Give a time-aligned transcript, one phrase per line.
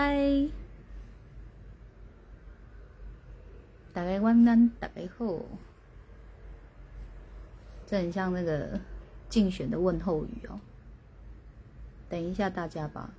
[0.00, 0.14] 嗨，
[3.92, 5.40] 大家晚安，大家好。
[7.84, 8.78] 这很像那个
[9.28, 10.60] 竞选的问候语哦。
[12.08, 13.10] 等一下，大家吧。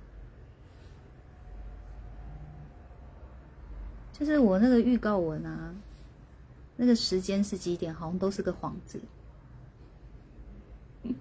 [4.14, 5.74] 就是我那个预告文啊，
[6.76, 7.92] 那个时间是几点？
[7.92, 8.98] 好像都是个幌子。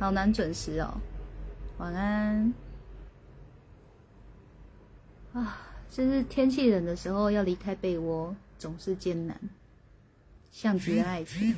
[0.00, 0.98] 好难准时哦。
[1.78, 2.52] 晚安。
[5.32, 5.58] 啊，
[5.90, 9.38] 真是天气冷的时候要离开被窝，总是艰难。
[10.50, 11.54] 像极了爱情。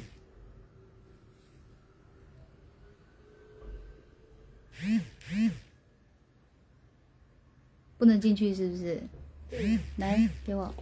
[7.96, 9.02] 不能进去是不是？
[9.96, 10.74] 来，给我。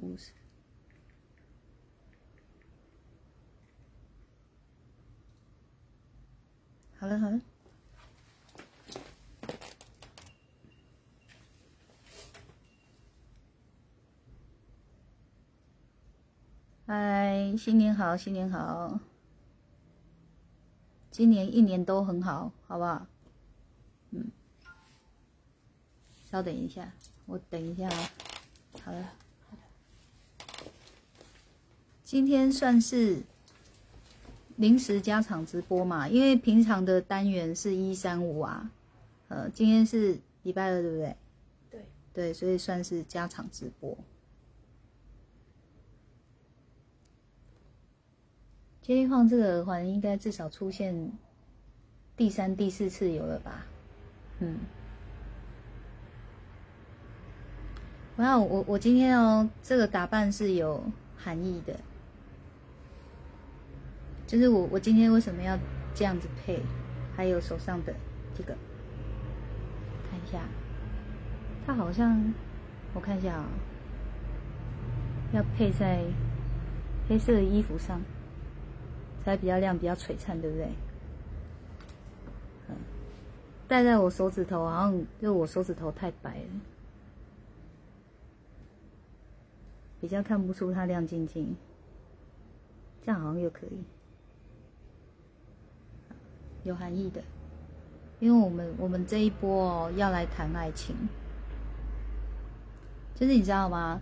[0.00, 0.32] 五十。
[6.98, 7.40] 好了好了。
[16.86, 18.98] 嗨，新年好，新年好，
[21.10, 23.06] 今年一年都很好，好不好？
[24.10, 24.30] 嗯，
[26.24, 26.92] 稍等一下，
[27.26, 28.10] 我等一下啊。
[28.84, 29.12] 好了，
[32.10, 33.22] 今天算是
[34.56, 38.68] 临时加场直播嘛，因为平常的单元是一三五啊，
[39.28, 41.16] 呃，今天是礼拜二，对不对？
[41.70, 43.96] 对，对，所以算是加场直播。
[48.82, 51.12] 今天放这个耳环，应该至少出现
[52.16, 53.64] 第三、第四次有了吧？
[54.40, 54.58] 嗯，
[58.16, 60.82] 哇，我我今天哦，这个打扮是有
[61.16, 61.78] 含义的，
[64.30, 65.58] 就是我我今天为什么要
[65.92, 66.60] 这样子配？
[67.16, 67.92] 还有手上的
[68.32, 68.56] 这个，
[70.08, 70.38] 看一下，
[71.66, 72.32] 它好像
[72.94, 73.48] 我看一下啊，
[75.32, 76.04] 要配在
[77.08, 78.00] 黑色的衣服上。
[79.24, 80.68] 才比较亮，比较璀璨，对不对？
[83.66, 86.60] 戴在我手指头，好像就我手指头太白了，
[90.00, 91.56] 比较看不出它亮晶晶。
[93.02, 93.82] 这样好像又可以，
[96.64, 97.22] 有含义的，
[98.18, 100.94] 因为我们我们这一波哦要来谈爱情，
[103.14, 104.00] 就是你知道吗？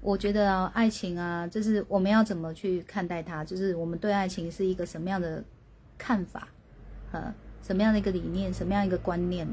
[0.00, 5.42] 我觉得啊，爱情啊，就是我们要怎么去看待它，就是我们对爱情是一个什么样的
[5.98, 6.46] 看法，
[7.10, 9.46] 呃，什么样的一个理念，什么样一个观念，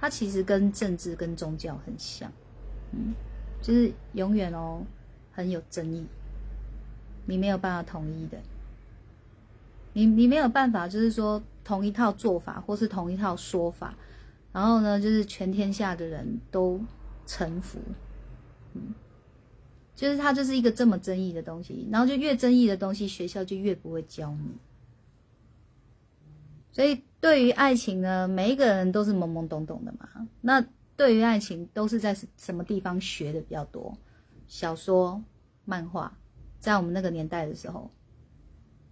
[0.00, 2.30] 它其实跟政治跟宗教很像，
[2.92, 3.12] 嗯，
[3.60, 4.86] 就是永远哦
[5.32, 6.06] 很有争议，
[7.26, 8.38] 你没有办法统一的，
[9.94, 13.94] 你你没有办法，就是说同一套做法或是同一套说法，
[14.52, 16.80] 然后呢，就是全天下的人都
[17.26, 17.78] 臣服，
[18.72, 18.94] 嗯。
[19.94, 24.56] 就是它就是一个这么争议的东西，然后就越争议的东西，学校就越不会教你。
[26.70, 30.08] 所以对于爱情呢，每一个人都是懵懵懂懂的嘛。
[30.40, 30.64] 那
[30.96, 33.92] 对于爱情，都是在什么地方学的比较多？
[34.46, 35.20] 小说、
[35.64, 36.16] 漫画，
[36.60, 37.90] 在我们那个年代的时候，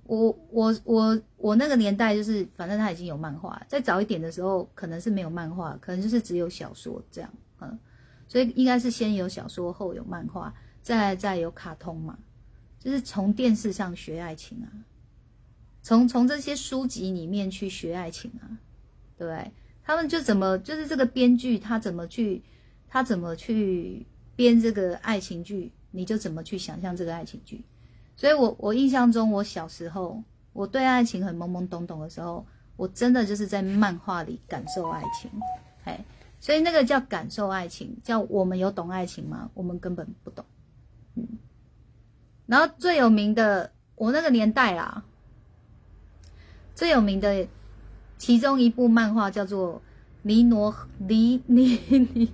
[0.07, 3.61] 我我我我那个年代就是，反正他已经有漫画。
[3.69, 7.33] 再早一点的时候，可能是没有漫画，可能就是只有小说这样。
[7.61, 7.79] 嗯，
[8.29, 10.55] 所以应该是先有小说，后有漫画。
[10.83, 12.17] 再再有卡通嘛，
[12.79, 14.71] 就是从电视上学爱情啊，
[15.83, 18.47] 从从这些书籍里面去学爱情啊，
[19.19, 19.51] 对？
[19.83, 22.41] 他们就怎么就是这个编剧他怎么去
[22.87, 24.07] 他怎么去
[24.37, 27.65] 编这个爱情剧，你就怎么去想象这个爱情剧。
[28.17, 30.23] 所以我我印象中，我小时候
[30.53, 32.45] 我对爱情很懵懵懂懂的时候，
[32.77, 35.31] 我真的就是在漫画里感受爱情，
[35.85, 36.03] 哎，
[36.41, 39.51] 所以那个叫感受爱情，叫我们有懂爱情吗？
[39.53, 40.45] 我们根本不懂。
[41.15, 41.27] 嗯，
[42.47, 45.05] 然后最有名的，我那个年代啦，
[46.75, 47.47] 最有名的
[48.17, 49.75] 其中一部漫画叫做
[50.23, 52.31] 《尼罗尼 尼 尼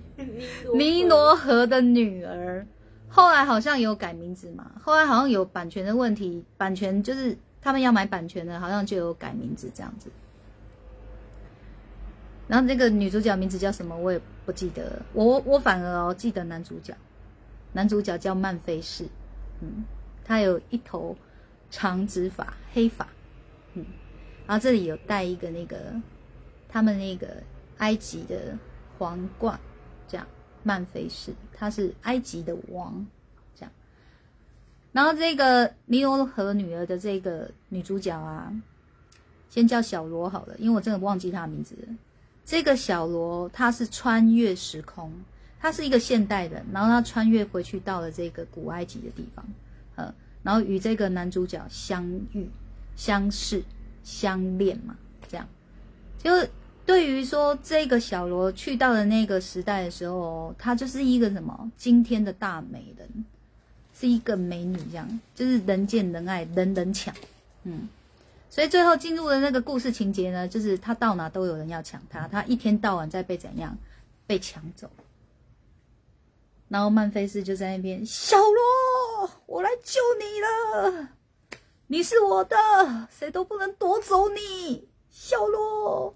[0.73, 2.61] 尼罗河的女儿》，
[3.15, 10.09] 后来好像有改名字嘛，后来好像有版权的问题，版权就是他们要买版权的，好像就有改名字这样子。
[12.47, 16.91] 然后那个女主角名字叫什么，我也不记得，我我反而哦记得男主角。
[17.71, 19.05] 男主角叫曼菲士，
[19.61, 19.83] 嗯，
[20.25, 21.15] 他有一头
[21.69, 23.07] 长直发，黑发，
[23.73, 23.85] 嗯，
[24.47, 25.77] 然后这里有戴一个那个
[26.67, 27.27] 他们那个
[27.77, 28.57] 埃及的
[28.97, 29.59] 皇冠，
[30.63, 33.05] 曼菲士，他是埃及的王，
[33.55, 33.71] 这样。
[34.91, 38.51] 然后这个尼罗河女儿的这个女主角啊，
[39.49, 41.93] 先叫小罗好了，因为我真的忘记她的名字了。
[42.45, 45.11] 这个小罗她是穿越时空，
[45.59, 49.45] 她是一个现代人，然后她穿越回去到了这个古埃及的地方，
[49.95, 52.49] 呃，然后与这个男主角相遇、
[52.95, 53.63] 相识、
[54.03, 54.95] 相恋嘛，
[55.27, 55.47] 这样。
[56.17, 56.31] 就
[56.85, 63.25] 对于说这个小罗去到了那个时代的时候，她就是一个什么今天的大美人，
[63.93, 67.13] 是一个美女，这样就是人见人爱，人人抢，
[67.63, 67.87] 嗯。
[68.49, 73.75] 所以最后进入的那个故事情节呢，就是他到哪都有人要抢他，他一天到晚在被怎样
[74.27, 74.87] 被抢走。
[76.67, 80.39] 然后曼菲斯就在那边，小罗，我来救你
[80.91, 81.09] 了，
[81.87, 82.55] 你是我的，
[83.09, 86.13] 谁都不能夺走你，小罗。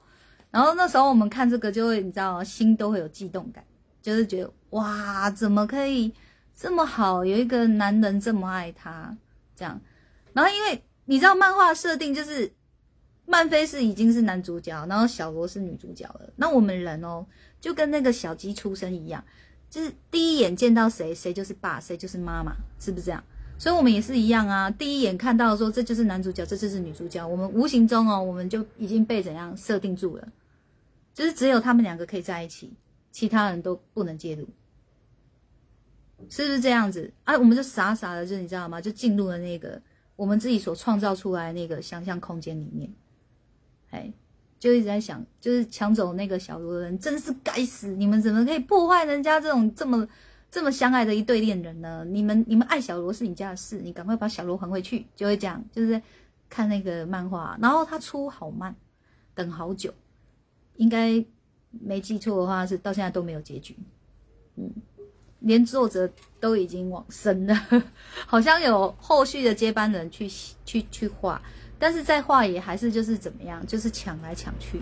[0.52, 3.64] 然后那时候我们看这个就会，你知道，心都会有悸动感，
[4.02, 6.14] 就是觉得哇，怎么可以
[6.56, 9.16] 这么好，有一个男人这么爱她，
[9.56, 9.80] 这样。
[10.34, 10.84] 然后因为。
[11.10, 12.52] 你知道漫画设定就是
[13.26, 16.30] 曼菲是已经是男主角，然后小罗是女主角了。
[16.36, 17.26] 那我们人哦，
[17.62, 19.24] 就跟那个小鸡出生一样，
[19.70, 23.24] 就是第一眼见到谁，谁就是爸，谁就是妈妈，是不是这样？
[23.58, 24.70] 所以我们也是一样啊。
[24.70, 30.28] 第一眼看到说这就是男主角，这就是女主角，我们无形中哦，我们就已经被怎样设定住了，
[31.14, 32.74] 就是只有他们两个可以在一起，
[33.12, 34.48] 其他人都不能介入，
[36.30, 37.12] 是不是这样子？
[37.24, 38.80] 啊，我们就傻傻的，就你知道吗？
[38.80, 39.82] 就进入了那个。
[40.16, 42.92] 我们自己所创造出来那个想象空间里面，
[43.92, 44.12] 哎，
[44.60, 47.90] 就一直在想，就是抢走那个小罗的人，真是该死！
[47.90, 50.08] 你们怎么可以破坏人家这种这么
[50.50, 52.06] 这么相爱的一对恋人呢？
[52.10, 55.06] 你们你们爱小罗是你家的事，你赶快把小罗还回去。
[55.16, 56.02] 就会讲，就是
[56.50, 58.76] 看那个漫画，然后他出好慢，
[59.36, 59.94] 等好久，
[60.76, 61.24] 应该
[61.70, 63.78] 没记错的话是到现在都没有结局，
[64.56, 64.72] 嗯。
[65.40, 67.56] 连作者都已经往生了，
[68.26, 70.28] 好像有后续的接班人去
[70.66, 71.40] 去去画，
[71.78, 74.82] 但是在画也还是就是怎么样，就是抢来抢去。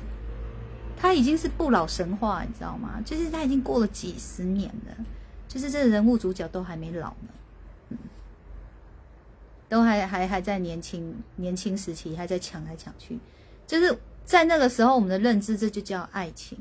[0.96, 3.02] 他已经是不老神话，你知道吗？
[3.04, 4.96] 就是他已经过了几十年了，
[5.56, 7.30] 就是这个人物主角都还没老呢，
[7.92, 7.98] 嗯
[9.70, 13.18] 都还还还在年轻年轻时期还在抢来抢去，
[13.66, 16.60] 就是在那个时候我们的认知这就叫爱情，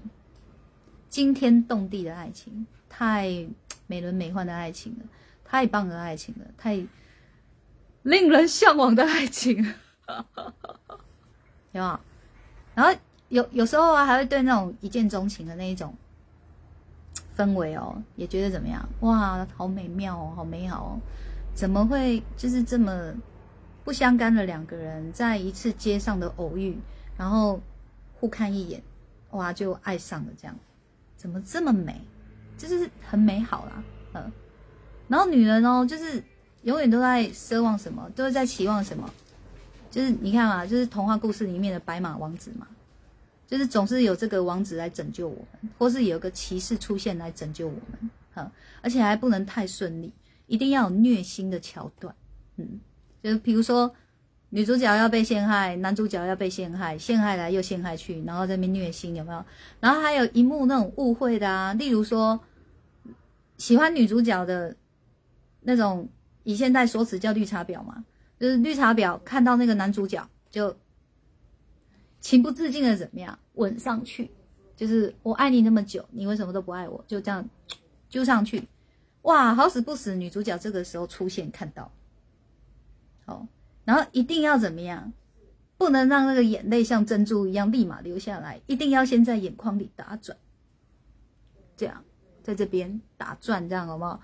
[1.08, 3.46] 惊天动地的爱情，太。
[3.86, 5.04] 美轮美奂的爱情了，
[5.44, 6.82] 太棒的爱情了，太
[8.02, 9.74] 令人向往的爱情，
[11.72, 12.00] 有吗？
[12.74, 12.98] 然后
[13.28, 15.94] 有有时候啊，还会对那种一见钟情的那一种
[17.36, 18.88] 氛围哦，也觉得怎么样？
[19.00, 21.00] 哇，好美妙哦，好美好哦！
[21.54, 23.12] 怎么会就是这么
[23.84, 26.76] 不相干的两个人，在一次街上的偶遇，
[27.16, 27.60] 然后
[28.18, 28.82] 互看一眼，
[29.30, 30.56] 哇，就爱上了这样？
[31.16, 32.00] 怎么这么美？
[32.56, 33.82] 就是很美好啦，
[34.12, 34.32] 嗯，
[35.08, 36.22] 然后女人哦，就是
[36.62, 39.10] 永远都在奢望什么，都在期望什么，
[39.90, 42.66] 就是你看嘛，就是童话故事里面的白马王子嘛，
[43.46, 50.12] 就是总是有这个王子来拯救我们，或是有个骑士出现来拯救我们，哈，而且还不能太顺利，
[50.46, 52.14] 一定要有虐心的桥段，
[52.56, 52.80] 嗯，
[53.22, 53.94] 就是比如说
[54.50, 59.44] 女主角要被陷害，男主角要被陷害，陷害来又陷害去，然后在那边虐心，有没有？
[59.80, 62.40] 然后还有一幕那种误会的啊，例如说。
[63.56, 64.74] 喜欢女主角的
[65.60, 66.08] 那种，
[66.42, 68.04] 以现代说辞叫绿茶婊嘛，
[68.36, 70.76] 就是绿茶婊看到那个男主角就
[72.18, 74.30] 情不自禁的怎么样吻上去，
[74.76, 77.04] 就是我爱你那么久，你为什么都不爱我？
[77.06, 77.48] 就这样
[78.08, 78.68] 揪上去，
[79.22, 81.90] 哇，好死不死，女主角这个时候出现看到，
[83.26, 83.46] 好，
[83.84, 85.12] 然后一定要怎么样？
[85.76, 90.36] 不能让那个眼泪像珍珠一样立马流下来，一定要先在眼眶里打转，
[91.76, 92.04] 这样。
[92.44, 94.20] 在这边打转，这样好不好？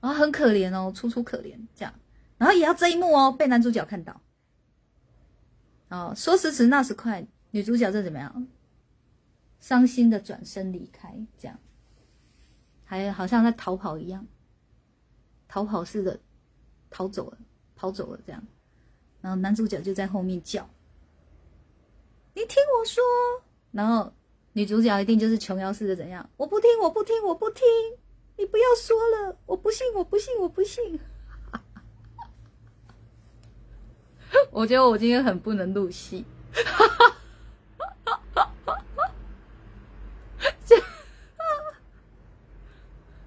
[0.00, 1.92] 啊，很可怜哦，楚楚可怜这样，
[2.38, 4.18] 然后也要这一幕哦，被男主角看到。
[5.90, 8.48] 哦，说时迟，那时快，女主角在怎么样？
[9.60, 11.56] 伤心的转身离开，这样，
[12.84, 14.26] 还好像在逃跑一样，
[15.46, 16.18] 逃跑似的
[16.90, 17.38] 逃走了，
[17.76, 18.44] 跑走了这样，
[19.20, 20.68] 然后男主角就在后面叫
[22.34, 23.00] ：“你听我说。”
[23.70, 24.12] 然后。
[24.56, 26.30] 女主角一定就是琼瑶式的怎样？
[26.36, 27.64] 我不听，我不听，我不听！
[28.36, 31.00] 你不要说了，我不信，我不信，我不信！
[34.52, 36.24] 我觉得我今天很不能入戏，
[40.64, 40.80] 这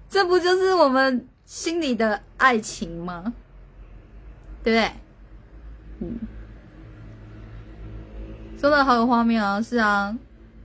[0.08, 3.34] 这不就是我们心里的爱情吗？
[4.62, 4.92] 对不对？
[6.00, 6.18] 嗯，
[8.58, 9.60] 说的好有画面啊！
[9.60, 10.18] 是啊。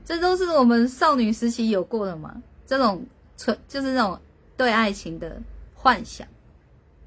[0.06, 2.44] 这都是我们少女时期有过的嘛？
[2.66, 3.06] 这种
[3.38, 4.20] 纯就是那种
[4.58, 5.42] 对爱情的
[5.74, 6.28] 幻想，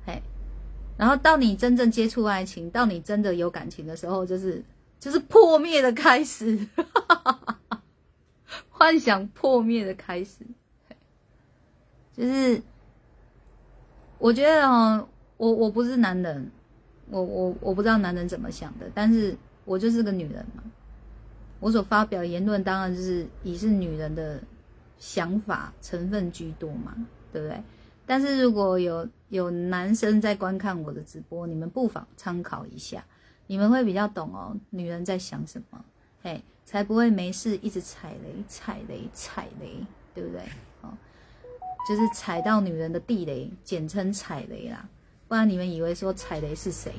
[0.06, 0.22] 嘿，
[0.96, 4.64] 然后到你真正接触爱情，到你真的有感情的时候，就是
[4.98, 6.66] 就是破灭的开始，
[8.70, 10.46] 幻想破灭的开始，
[12.16, 12.62] 就是
[14.18, 15.06] 我觉得哦，
[15.36, 16.50] 我我不是男人，
[17.10, 20.62] 我我我不知道男人怎么想的，但是我就是个女人嘛。
[21.58, 24.40] 我所发表言论当然就是以是女人的
[24.98, 26.94] 想法成分居多嘛，
[27.32, 27.62] 对不对？
[28.04, 33.04] 但是如果有有男生在观看我的直播，你们不妨参考一下，
[33.46, 35.84] 你们会比较懂哦，女人在想什么，
[36.22, 40.42] 嘿，才不会没事一直踩雷、踩雷、踩雷，对不对？
[41.86, 44.88] 就是踩到女人的地雷，简称踩雷啦，
[45.28, 46.92] 不然你们以为说踩雷是谁？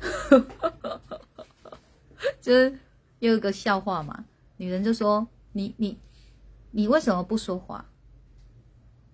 [2.40, 2.78] 就是。
[3.20, 4.26] 又一个笑话嘛，
[4.58, 5.98] 女人就说：“你你
[6.72, 7.86] 你为什么不说话？”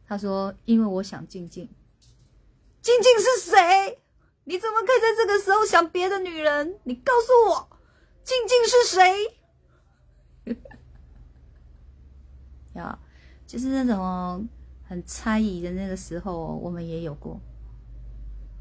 [0.09, 1.69] 他说：“因为我想静静。”
[2.83, 4.01] 静静是谁？
[4.43, 6.81] 你怎么可以在这个时候想别的女人？
[6.83, 7.69] 你告诉我，
[8.25, 9.39] 静静是谁？
[12.75, 12.99] 呀，
[13.47, 14.49] 就是那种
[14.93, 17.41] 很猜疑的那个时候，我们也有过，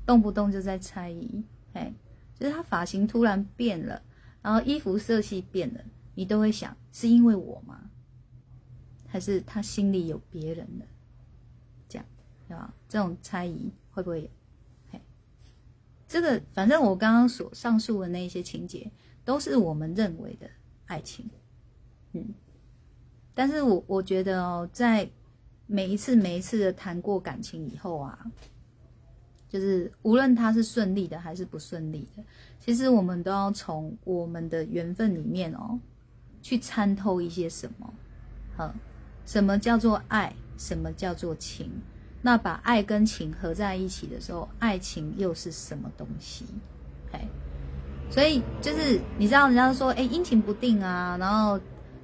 [0.06, 1.44] 动不动就在猜疑。
[1.74, 1.94] 哎，
[2.34, 4.02] 就是他发型突然变了。
[4.42, 5.84] 然后衣服色系变了，
[6.16, 7.92] 你都会想是因为我吗？
[9.08, 10.86] 还是他心里有别人了？
[11.90, 12.06] 这样，
[12.48, 12.74] 对吧？
[12.88, 14.30] 这种猜疑会不会有？
[14.90, 15.02] 嘿，
[16.08, 18.90] 这个反正我刚刚所上述的那些情节，
[19.26, 20.50] 都是我们认为的
[20.86, 21.30] 爱情，
[22.14, 22.34] 嗯。
[23.36, 25.12] 但是我我觉得哦，在
[25.72, 28.20] 每一次每一次的谈过感情以后啊。
[29.50, 32.24] 就是无论他是顺利的还是不顺利的，
[32.58, 35.78] 其实我们都要从我们的缘分里面哦，
[36.42, 37.94] 去参透一些什么，
[38.56, 38.74] 好，
[39.25, 41.70] 什么叫做爱，什么叫做情？
[42.22, 46.46] 那把爱跟情合在一起的时候，爱情又是什么东西？
[47.12, 47.28] 哎，
[48.10, 51.60] 所以就是你知道，人家说哎阴晴不定啊，然后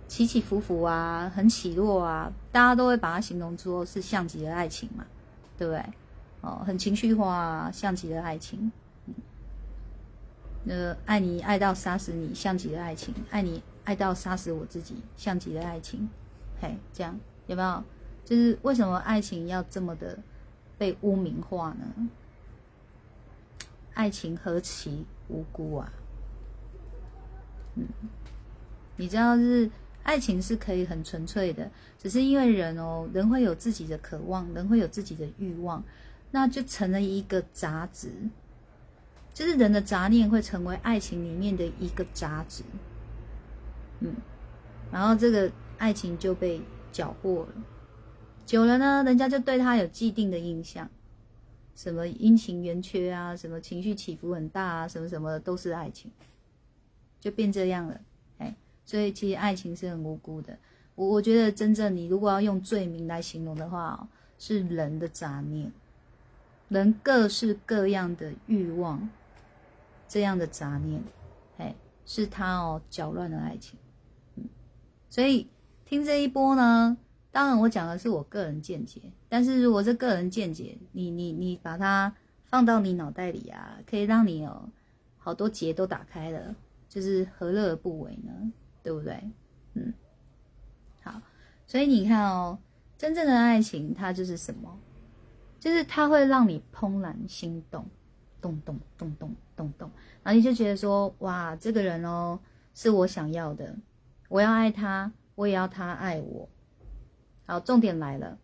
[0.08, 5.06] 起起伏伏啊，很起落啊，大家都会把它形容说是像极了爱情嘛，
[5.58, 5.84] 对不对？
[6.42, 8.72] 哦，很情绪化啊，像极了爱情。
[10.68, 16.10] 呃，爱你爱到杀死你，像极了爱情；爱你爱到杀死我自己，像极了爱情。
[16.62, 17.84] 嘿，这样有没有？
[18.26, 20.20] 就是为什么爱情要这么的
[20.78, 22.10] 被污名化呢？
[23.94, 25.92] 爱情何其无辜啊！
[27.76, 27.88] 嗯，
[28.98, 29.72] 你知道，是
[30.08, 35.84] 爱情是可以很纯粹的，只是因为人哦，人会有自己的渴望，人会有自己的欲望。
[36.32, 38.10] 那就成了一个杂质，
[39.34, 42.64] 就是人的杂念会成为爱情里面的一个杂质，
[44.00, 44.16] 嗯，
[44.92, 46.62] 然后这个爱情就被
[46.92, 47.50] 搅和了，
[48.46, 50.90] 久了呢，人家就对他有既定的印象，
[51.76, 56.12] 什么阴晴圆缺啊，什么情绪起伏很大啊，什么什么的都是爱情，
[57.20, 58.02] 就变这样了，
[58.88, 60.58] 所以其实爱情是很无辜的，
[60.96, 64.08] 我我觉得真正你如果要用罪名来形容的话，
[64.40, 65.70] 是人的杂念。
[66.70, 69.10] 人各式各样的欲望，
[70.08, 71.04] 这样的杂念，
[71.58, 71.76] 哎，
[72.06, 73.78] 是他哦搅乱了爱情。
[74.36, 74.46] 嗯，
[75.10, 75.48] 所以
[75.86, 76.98] 听这一波呢，
[77.30, 82.14] 当然我讲的是我个人见解，但是如果这个人见解，你你你把它
[82.46, 84.70] 放到你脑袋里啊，可以让你有
[85.18, 86.56] 好多结都打开了，
[86.88, 88.52] 就是何乐而不为呢？
[88.88, 89.22] 对不对？
[89.74, 89.94] 嗯，
[91.04, 91.22] 好，
[91.66, 92.58] 所以你看哦，
[92.98, 94.80] 真正的爱情它就是什么？
[95.60, 97.86] 就是它会让你怦然心动，
[98.40, 99.92] 动动动动动动，
[100.24, 102.40] 然后你就觉得说，哇，这个人哦，
[102.74, 103.76] 是我想要的，
[104.30, 106.48] 我要爱他，我也要他爱我。
[107.46, 108.38] 好，重点来了，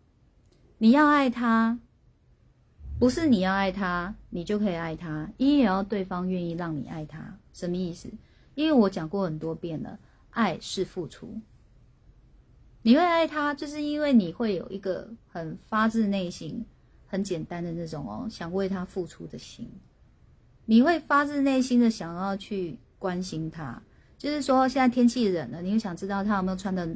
[0.76, 1.78] 你要爱他，
[2.98, 7.38] 不是你要爱他，你就可以爱他，一也要对方愿意让你爱他。
[7.54, 8.10] 什么意思？
[8.56, 9.98] 因为我讲过很多遍了，
[10.34, 11.40] 爱是付出。
[12.82, 16.64] 你会爱他，就是因为你会有一个很发自内心。
[17.06, 19.70] 很简单的那种哦，想为他付出的心，
[20.64, 23.80] 你会发自内心的想要去关心他。
[24.18, 26.88] 就是说，现在天气冷了，你会想知道他有没有穿的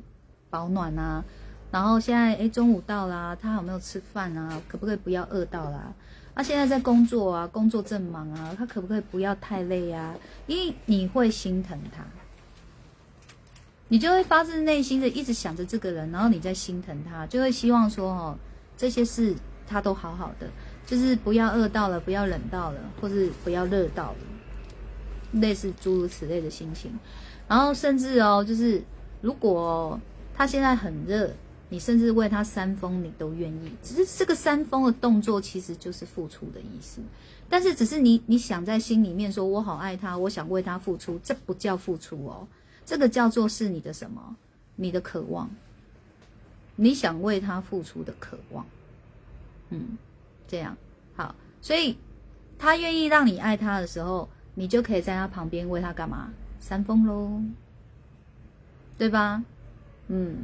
[0.50, 1.24] 保暖啊？
[1.70, 4.60] 然后现在诶，中午到啦，他有没有吃饭啊？
[4.66, 5.94] 可不可以不要饿到啦？
[6.34, 10.16] 他现在在工作啊，工作正忙啊，他可不可以不要太累啊？
[10.48, 12.04] 因为你会心疼他，
[13.88, 18.36] 你就会发自内心的一直想着这个人，然后你在心疼他，就会希望说哦，
[18.76, 19.34] 这些事。
[19.70, 20.48] 他都好好的，
[20.86, 24.16] 就是不要饿到了，不要冷到了，或是不要热到了，
[25.32, 26.90] 类似诸如此类的心情。
[27.46, 28.82] 然后甚至哦，就是
[29.20, 30.00] 如果
[30.34, 31.30] 他现在很热，
[31.68, 33.70] 你甚至为他扇风，你都愿意。
[33.82, 37.02] 只是这个扇风的动作，其实就是付出的意思。
[37.46, 42.48] 但是，只是你你想在心里面说，我好爱他，我想为他付出，这不叫付出哦，
[42.88, 44.34] 这个叫做是你的什么？
[44.74, 45.50] 你的渴望，
[46.74, 48.64] 你想为他付出的渴望。
[49.68, 49.98] 嗯，
[50.46, 50.74] 这样
[51.14, 51.98] 好，所以
[52.56, 56.30] 他愿意让你爱他的时候，你就可以在他旁边为他干嘛？
[56.60, 57.42] 扇风喽，
[58.96, 59.44] 对吧？
[60.06, 60.38] 嗯。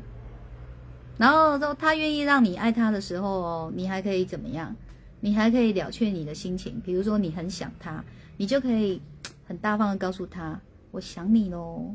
[1.17, 4.77] 然后说他愿意让你爱他的时候哦，你还可以怎么样？
[5.21, 8.05] 你还可以了却你的心情，比如说你很想他，
[8.37, 9.01] 你就可以
[9.49, 10.61] 很大方的告诉他
[10.93, 11.95] ：“我想你喽，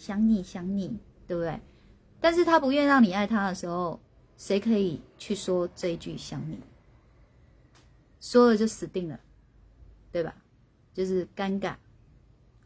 [0.00, 1.60] 想你想你，对不对？”
[2.22, 4.00] 但是他不愿让你爱他的时候，
[4.38, 6.58] 谁可以去说这一句想你？
[8.18, 9.20] 说了就死定了，
[10.10, 10.34] 对吧？
[10.94, 11.74] 就是尴尬，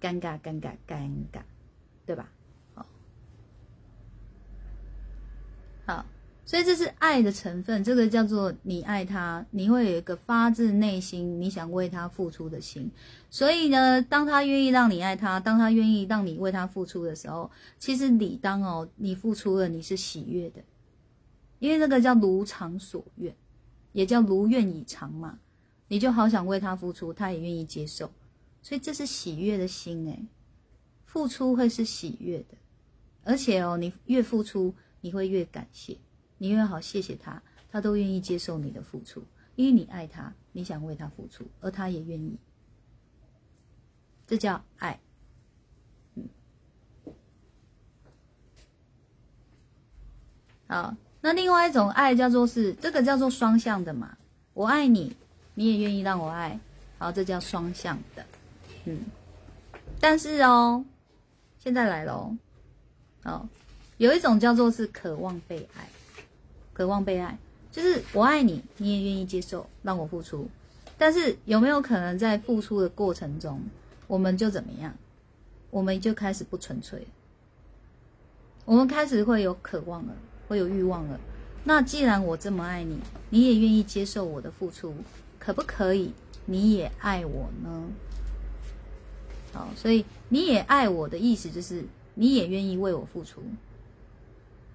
[0.01, 1.43] 尴尬，尴尬，尴尬，
[2.07, 2.31] 对吧？
[2.75, 2.87] 好
[5.87, 6.07] 好，
[6.47, 12.91] 所以这是爱的成分，这个叫做你爱他，你会有一个发自内心你想为他付出的心。
[13.31, 20.63] 所以呢，当他愿意让你爱他，当他愿意让你为他付出的时候，其实理当哦，你付出了，你是喜悦的，
[21.59, 23.35] 因为那个叫如偿所愿，
[23.93, 25.39] 也叫如愿以偿嘛。
[25.89, 28.11] 你就好想为他付出，他也愿意接受，
[28.63, 30.27] 所以这是喜悦的心诶，
[31.05, 32.57] 付出会是喜悦的，
[33.23, 34.75] 而且哦，你越付出。
[35.05, 35.95] 你会越感谢，
[36.39, 39.23] 你越好谢谢他，他都愿意接受你的付出，
[39.57, 42.37] 因为你爱他，你想为他付出，而他也愿意，
[44.27, 44.99] 这叫爱。
[46.15, 46.29] 嗯，
[50.67, 54.17] 好，那另外一种爱叫做是这个叫做双向的嘛，
[54.53, 55.17] 我爱你，
[55.55, 56.59] 你也愿意让我爱，
[56.99, 58.27] 好，这叫双向的。
[58.85, 59.01] 嗯，
[60.01, 60.85] 但是哦，
[61.59, 62.37] 现在来喽，
[63.23, 63.49] 哦。
[63.97, 65.89] 有一种叫做是渴望被爱，
[66.75, 67.39] 渴望被爱，
[67.73, 70.47] 就是我爱你，你也愿意接受让我付出，
[70.99, 73.59] 但是有没有可能在付出的过程中，
[74.07, 74.95] 我们就怎么样？
[75.71, 77.07] 我们就开始不纯粹，
[78.65, 80.15] 我们开始会有渴望了，
[80.47, 81.19] 会有欲望了。
[81.65, 82.99] 那既然我这么爱你，
[83.31, 84.95] 你也愿意接受我的付出，
[85.39, 86.13] 可不可以？
[86.47, 87.85] 你也爱我呢？
[89.53, 93.43] 好，所以你也爱我的意思就是，你也愿意为我付出。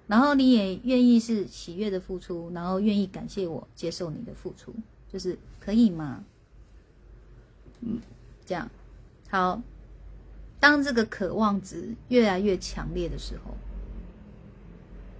[0.09, 4.73] 然后你也愿意是喜悦的付出，然后愿意感谢我接受你的付出，
[5.07, 6.25] 就是可以吗？
[7.81, 7.99] 嗯，
[8.43, 8.67] 这样
[9.29, 9.61] 好。
[10.59, 13.55] 当这个渴望值越来越强烈的时候，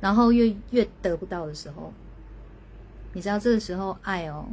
[0.02, 1.94] 然后越越得不到的时候，
[3.14, 4.50] 你知道这个时候爱哦，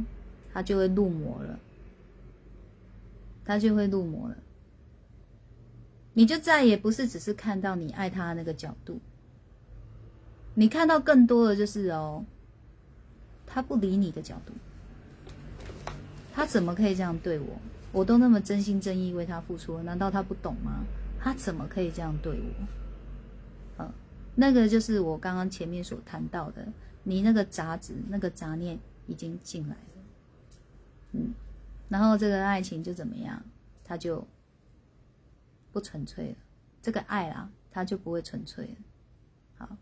[0.53, 1.59] 它就会入魔了，
[3.43, 4.37] 它就会入魔了。
[6.13, 9.01] 你就再也不是只是看到你爱他的那个角度。
[10.59, 12.25] 你看到更多的就是哦，
[13.45, 14.53] 他不理你的角度，
[16.33, 17.61] 他怎么可以这样对我？
[17.91, 20.83] 我都那么真心真意为他付出，难道他不懂吗？
[21.19, 23.83] 他怎么可以这样对我？
[23.83, 23.91] 嗯，
[24.33, 26.67] 那个就是我刚刚前面所谈到的，
[27.03, 30.01] 你那个杂质、那个杂念已经进来了，
[31.11, 31.35] 嗯，
[31.87, 33.43] 然后这个爱情就怎么样？
[33.83, 34.25] 他就
[35.71, 36.35] 不纯粹了，
[36.81, 38.75] 这个爱啊，他就不会纯粹了，
[39.59, 39.77] 好。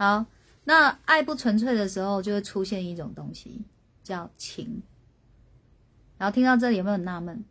[0.00, 0.24] 好，
[0.64, 3.60] 那爱不纯粹的时候，就会出现一种东西
[4.02, 4.82] 叫情。
[6.16, 7.44] 然后听到这里有没有纳闷？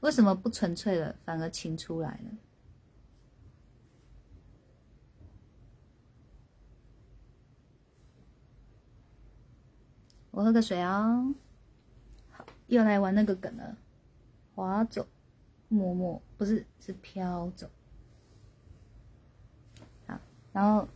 [0.00, 2.30] 为什么不纯粹了，反而情出来了？
[10.30, 11.34] 我喝个水哦。
[12.30, 13.76] 好，又来玩那个梗了，
[14.54, 15.06] 划走，
[15.68, 17.68] 默默不是是飘走。
[20.06, 20.18] 好，
[20.54, 20.88] 然后。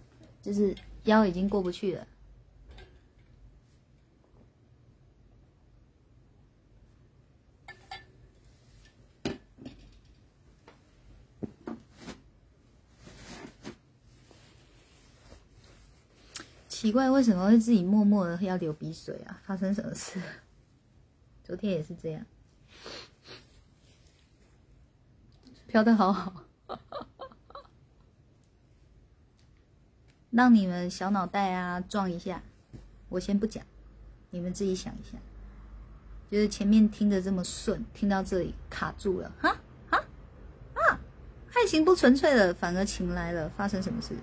[0.42, 0.74] 就是
[1.04, 2.06] 腰已经过不去了，
[16.68, 19.42] 奇怪，为什么会自己默默的要流鼻水啊？
[19.44, 20.18] 发生什么事？
[21.44, 22.24] 昨天也是这样，
[25.68, 26.44] 飘的好好。
[30.30, 32.42] 让你们小脑袋啊撞一下，
[33.08, 33.64] 我先不讲，
[34.30, 35.18] 你们自己想一下。
[36.30, 39.56] 就是前面听着这么顺，听到这里卡住了，哈
[39.90, 39.98] 哈
[40.74, 41.00] 啊！
[41.52, 44.14] 爱情不纯粹了，反而情来了，发生什么事？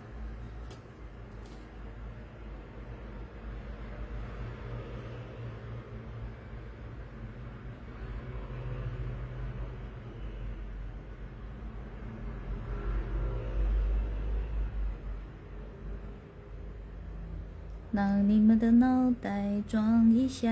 [17.92, 20.52] 让你们的脑袋装一下，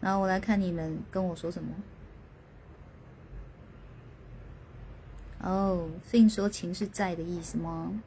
[0.00, 1.68] 然后我来看你们跟我说什么。
[5.40, 8.00] 哦，所以说情是在的意思吗？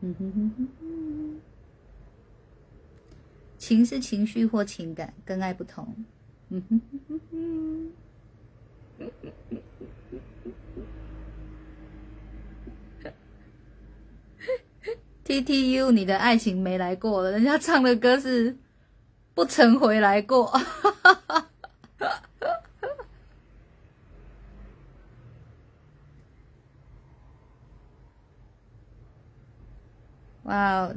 [0.00, 1.40] 嗯哼哼哼，
[3.58, 5.94] 情是情绪或情感，跟爱不同。
[6.48, 7.92] 嗯哼哼哼哼。
[15.24, 18.54] T T U，你的爱情没来过了，人家唱的歌是
[19.32, 20.52] 不曾回来过。
[30.42, 30.94] 哇哦，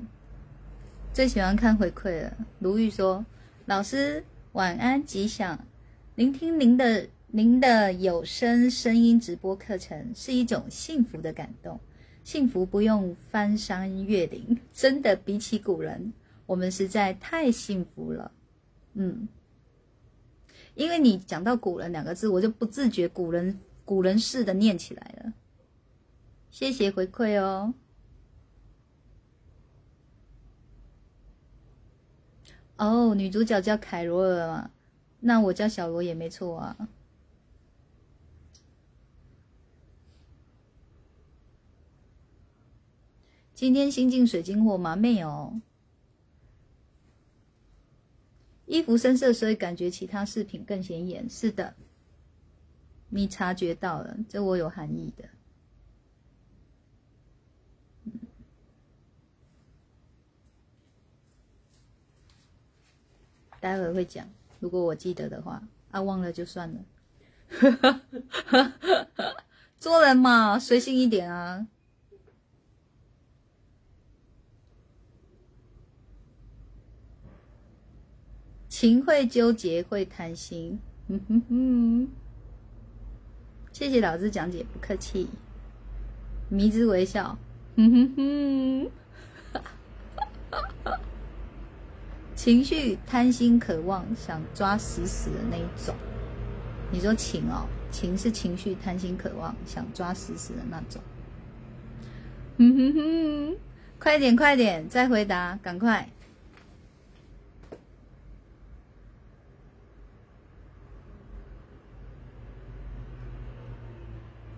[1.14, 2.34] 最喜欢看回馈了。
[2.60, 3.26] 卢玉说
[3.66, 5.58] ：“老师晚安，吉祥，
[6.16, 11.80] 聆听您的您的有声声音直播课程是一种幸福的感动。
[12.28, 16.12] 幸福不用翻山越岭， 真的比起古人，
[16.46, 18.34] 我们实在太幸福了。
[18.96, 19.30] 嗯，
[20.76, 25.32] 因为你讲到古人两个字，我就不自觉古人古人式的念起来了。
[26.52, 27.74] 谢谢回馈哦。”
[32.76, 34.72] 哦，女主角叫凯罗尔嘛，
[35.22, 36.90] 那我叫小罗也没错啊。
[43.58, 44.96] 今天新进水晶货吗？
[44.96, 45.60] 没有。
[48.68, 51.28] 衣服深色，所以感觉其他饰品更显眼。
[51.28, 51.74] 是的，
[53.10, 55.28] 你察觉到了，这我有含义的。
[63.60, 66.86] 待会会讲，如果我记得的话，啊，忘了就算了。
[69.80, 71.66] 做人嘛，随性一点啊。
[78.80, 80.78] 情会纠结，会贪心。
[81.08, 82.08] 嗯哼哼，
[83.72, 85.28] 谢谢老师讲解，不客气。
[86.48, 87.36] 迷之微笑。
[87.76, 88.92] 哼哼哼。
[92.36, 95.96] 情绪贪心、渴望、想抓死死的那一种。
[96.92, 101.02] 你说情哦，情是情绪贪心、渴望、想抓死死的那种。
[102.58, 103.58] 嗯哼哼，
[103.98, 106.08] 快点快点，再回答，赶快！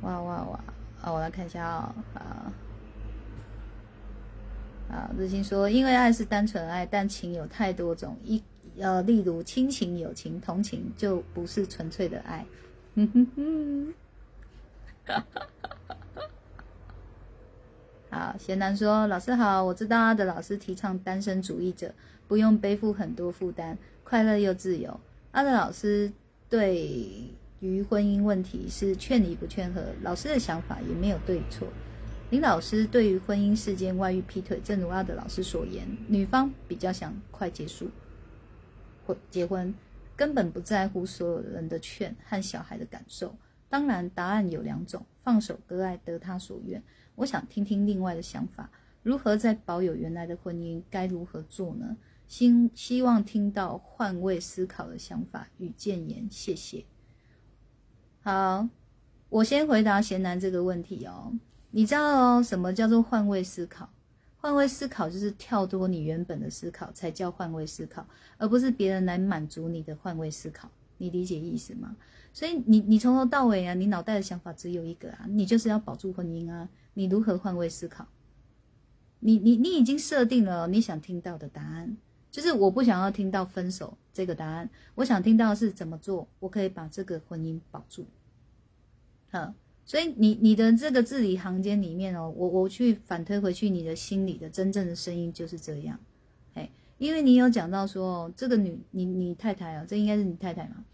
[0.10, 0.60] 哇哇哇！
[1.04, 2.52] 啊，我来看一下啊，啊。
[4.90, 8.42] 啊，日清说，因为爱是单纯爱，但情有太多种，一
[8.80, 12.44] 呃，例如亲情、友情、同情，就不是纯粹的爱。
[12.96, 13.94] 哼哼哼，
[18.10, 21.94] 好，贤男说，老师好，我知道阿德老师提倡单身主义者
[22.28, 25.00] 不用背负很多负担，快乐又自由。
[25.34, 26.12] 阿德老师
[26.50, 31.68] 对于婚姻问题是劝离不劝和，老师的想法也没有对错。
[32.30, 37.90] 林老师对于婚姻事件、外遇、劈腿，正如阿德老师所言，女方比较想快结束
[39.06, 39.74] 或结婚，
[40.16, 43.36] 根本不在乎所有人的劝和小孩的感受。
[43.68, 46.82] 当然，答案有两种：放手割爱，得他所愿。
[47.16, 48.70] 我想听听另外的想法，
[49.04, 51.98] 如何在保有原来的婚姻，该如何做呢？
[52.28, 56.28] 希希望听到换位思考的想法与建言。
[56.30, 56.86] 谢谢。
[58.22, 58.68] 好，
[59.30, 61.34] 我先回答贤男这个问题哦。
[61.72, 63.90] 你知道哦什么叫做换位思考？
[64.42, 68.06] 换位思考就是跳脱你原本的思考，才叫换位思考，
[68.38, 70.70] 而不是别人来满足你的换位思考。
[70.98, 71.96] 你理解意思吗？
[72.34, 76.68] 所以你你从头到尾啊，你脑袋的想法只有一个啊，你就是要保住婚姻啊。
[76.94, 78.06] 你如何换位思考？
[79.20, 81.98] 你你你已经设定了你想听到的答案，
[82.32, 88.06] 就是我不想要听到分手这个答案，我想听到是怎么做，我可以把这个婚姻保住。
[89.32, 89.54] 好。
[89.86, 96.00] 所以你你的这个字里行间里面哦，我我去反推回去，你的心里的真正的声音就是这样，
[96.54, 100.86] 哎，因为你有讲到说这个女你你太太啊，这应该是你太太嘛，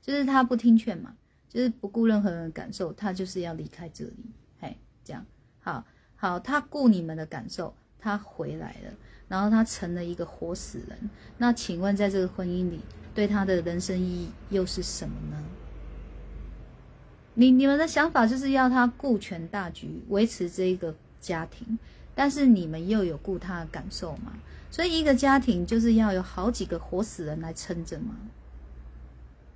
[0.00, 1.16] 就是她不听劝嘛，
[1.48, 4.24] 就是不顾任何人的感受，她就是要离开这里，
[4.60, 5.26] 嘿，这样，
[5.58, 8.94] 好好，她顾你们的感受，她回来了，
[9.34, 12.78] 然后他成了一个活死人，那请问在这个婚姻里，
[13.12, 15.42] 对他的人生意义又是什么呢？
[17.34, 21.76] 你你们的想法就是要他顾全大局，维持这一个家庭，
[22.14, 24.34] 但是你们又有顾他的感受嘛？
[24.70, 28.14] 所以一个家庭就是要有好几个活死人来撑着嘛。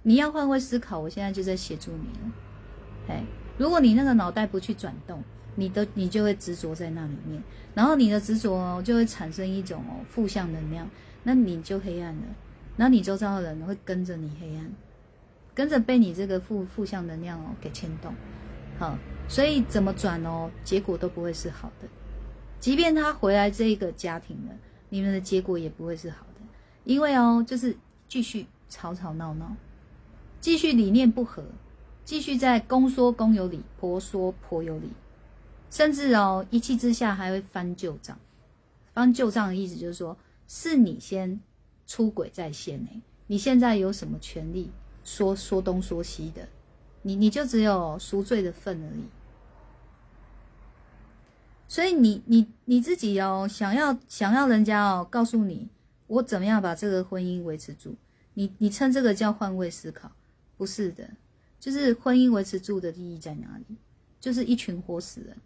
[0.02, 2.32] 你要换位思考，我现在就在协助你了。
[3.10, 3.22] 哎，
[3.56, 5.22] 如果你那个脑袋不去转动，
[5.58, 7.42] 你的你就会执着在那里面，
[7.74, 10.88] 然后你的执着就会产生一种哦负向能量，
[11.24, 12.22] 那你就黑暗了，
[12.76, 14.72] 那你周遭的人会跟着你黑暗，
[15.54, 18.14] 跟着被你这个负负向能量哦给牵动，
[18.78, 18.96] 好，
[19.28, 21.88] 所以怎么转哦，结果都不会是好的，
[22.60, 24.54] 即便他回来这个家庭了，
[24.90, 26.40] 你们的结果也不会是好的，
[26.84, 29.56] 因为哦就是继续吵吵闹闹，
[30.40, 31.44] 继续理念不合。
[32.04, 34.88] 继续在公说公有理，婆说婆有理，
[35.70, 38.18] 甚至哦一气之下还会翻旧账。
[38.92, 41.40] 翻旧账的意思就是说，是你先
[41.86, 44.70] 出轨在先哎，你现在有什么权利
[45.04, 46.48] 说说东说西的？
[47.02, 49.04] 你你就只有赎罪的份而已。
[51.68, 55.68] 所以你你你自己哦，想要想要人家哦告诉你
[56.06, 57.94] 我怎么样把这个婚姻维持住，
[58.34, 60.10] 你你称这个叫换位思考，
[60.56, 61.08] 不是的。
[61.60, 63.76] 就是婚姻维持住的意义在哪里？
[64.18, 65.36] 就是一群活死人。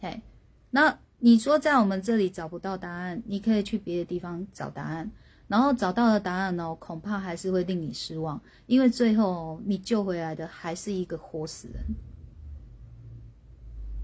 [0.00, 0.22] 嘿，
[0.70, 5.10] 那你说在我们这里找不到答案，你可以去别的地方找答案。
[5.48, 11.84] 然后找到了答案呢，恐怕还是会令你失望，因为最后你救回来的还是一个活死人。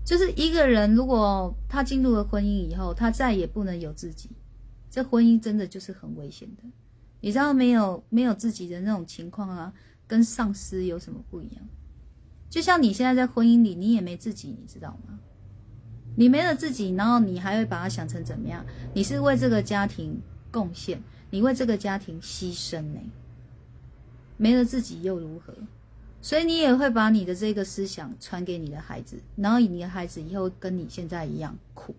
[0.05, 4.31] 就是一个人，如果他进入了婚姻以后，他再也不能有自己，
[4.89, 6.63] 这婚姻真的就是很危险的。
[7.21, 9.73] 你知道没有没有自己的那种情况啊？
[10.07, 11.65] 跟丧尸有什么不一样？
[12.49, 15.19] 就像你现在在婚姻里，你也没自己，你知道吗？
[16.17, 18.65] 你没了自己，然后你还会把它想成怎么样？
[18.95, 20.21] 你是为这个家庭
[20.51, 23.01] 贡献，你为这个家庭牺牲呢？
[24.37, 25.55] 没了自己又如何？
[26.21, 31.95] 所以你也会把你的这个思想传给你的孩子，然后你的孩子以后跟你现在一样苦。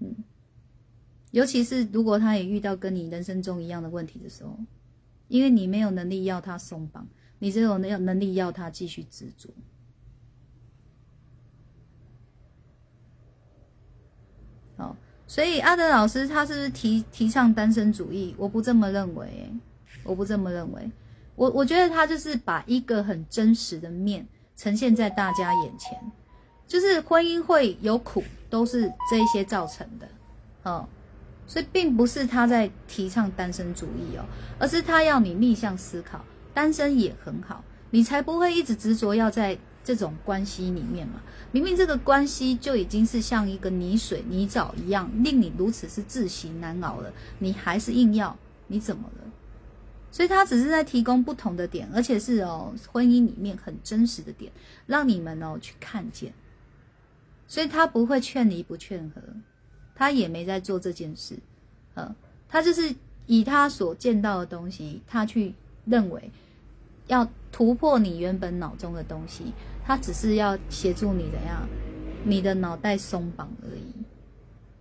[0.00, 0.14] 嗯，
[1.30, 4.58] 尤其是如果他也遇到跟你人生中一样的问题的时候。
[5.28, 7.04] 因为你没有能力要他松绑，
[7.40, 9.48] 你只有能能力要他继续执着。
[14.76, 14.94] 哦，
[15.26, 18.34] 所以阿德老师他是不是提提倡单身主义？
[18.38, 19.52] 我不这么认为，
[20.04, 20.90] 我不这么认为。
[21.34, 25.98] 我我觉得他就是把一个很真实的面呈现在大家眼前，
[26.66, 30.08] 就是婚姻会有苦，都是这些造成的。
[30.62, 30.88] 哦。
[31.48, 34.24] 所以并不是他在提倡单身主义哦，
[34.58, 41.22] 而是他要你逆向思考，单身也很好，你才不会一直执着要在这种关系里面嘛。
[41.52, 49.24] 明明这个关系就已经是像一个泥水泥沼一样，令你如此是自行难熬了，你还是硬要，你怎么了？
[50.10, 54.50] 所以他只是在提供不同的点，而且是哦婚姻里面很真实的点，
[54.86, 56.32] 让你们哦去看见。
[57.46, 59.22] 所以他不会劝离不劝和。
[59.98, 61.38] 他也没在做这件事，
[61.94, 62.14] 呃，
[62.50, 62.94] 他就是
[63.24, 65.54] 以他所见到的东西，他去
[65.86, 66.30] 认为
[67.06, 69.54] 要突破你原本脑中的东西，
[69.86, 71.68] 他只是要协助你怎样，
[72.24, 73.92] 你的脑袋松绑而已。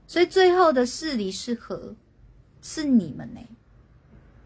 [0.08, 1.96] 所以最后的是离是合，
[2.62, 3.40] 是你们呢，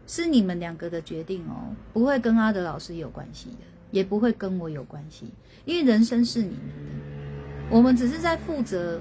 [0.06, 5.26] 是你们两个的决定哦，不会跟阿德老师有关系的，也不会跟我有关系，
[5.64, 9.00] 因为人生是你们的，我们只是在负责。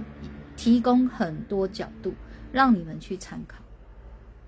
[0.57, 2.13] 提供很多角度
[2.51, 3.63] 让你们去参考，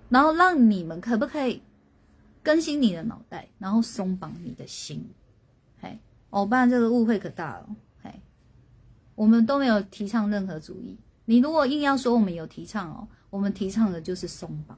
[0.10, 1.62] 然后让你们可不可以
[2.44, 5.10] 更新你的脑袋，然后松绑你的心？
[5.80, 5.98] 嘿，
[6.32, 7.76] 哦，不然这个误会可大了。
[8.02, 8.12] 嘿，
[9.14, 10.98] 我们都没有提倡任何主义。
[11.26, 14.78] 你如果硬要说我们有提倡哦，我们提倡的就是松绑，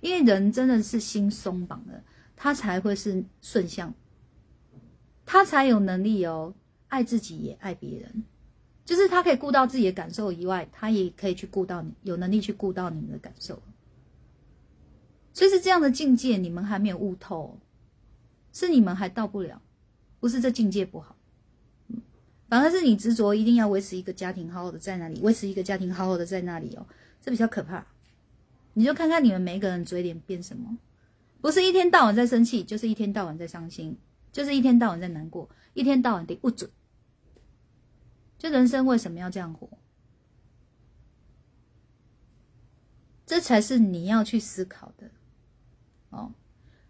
[0.00, 2.04] 因为人真的是心松绑了，
[2.36, 3.94] 他才会是顺向，
[5.24, 6.52] 他才有能力哦，
[6.88, 8.24] 爱自己也爱别人。
[8.84, 13.62] 就是他可以顾到自己的感受以外，他也可以去顾到你，有能力去顾到你们的感受。
[15.34, 17.58] 所以是这样的境界，你们还没有悟透，
[18.52, 19.60] 是你们还到不了，
[20.20, 21.16] 不是这境界不好，
[22.48, 26.86] 反而是你执着一定要维持一个家庭好好的在那里，维持一个家庭好好的在那里哦，
[27.20, 27.86] 这比较可怕。
[28.74, 30.78] 你就看看你们每一个人嘴脸变什么，
[31.40, 33.96] 不是一天到晚在生气，就是一天到晚在伤心，
[34.32, 36.70] 就是一天到晚在难过，一天到晚的不准。
[38.38, 39.68] 就人生为什么要这样活？
[43.26, 45.10] 这才是你要去思考的
[46.10, 46.32] 哦。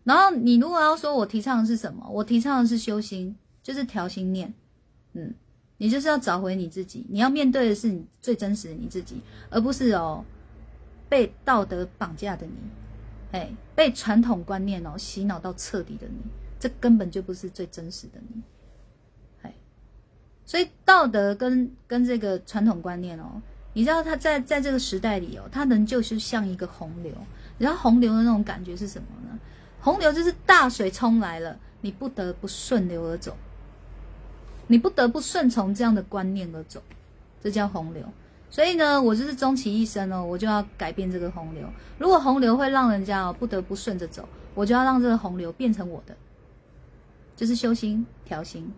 [0.08, 4.54] 然后你如果要说我提倡的是什么，我提倡的是修心，就是调心念。
[5.12, 5.34] 嗯，
[5.76, 10.24] 你就是要找回你自己，你要面对的是你最真实的你自己，而不是哦
[11.10, 12.52] 被道德绑架的你，
[13.32, 16.16] 哎，被传统观念哦洗脑到彻底的你，
[16.58, 18.42] 这根本就不是最真实的你。
[20.46, 23.42] 所以道德跟跟这个传统观念哦，
[23.74, 27.12] 你知道它在在这个时代里哦，它能就是像一个洪流。
[27.58, 29.38] 你知道洪流的那种感觉是什么呢？
[29.80, 33.36] 洪流就是大水冲来了，你不得不顺流而走，
[34.66, 36.82] 你不得不顺从这样的观念而走，
[37.40, 38.02] 这叫洪流。
[38.50, 41.68] 所以呢，我就是终其一生哦，我就要改变这个洪流。
[41.98, 46.16] 如果洪流会让人家哦不得不顺着走，我就要让这个洪流变成我的，
[47.36, 48.72] 就是修心、调心、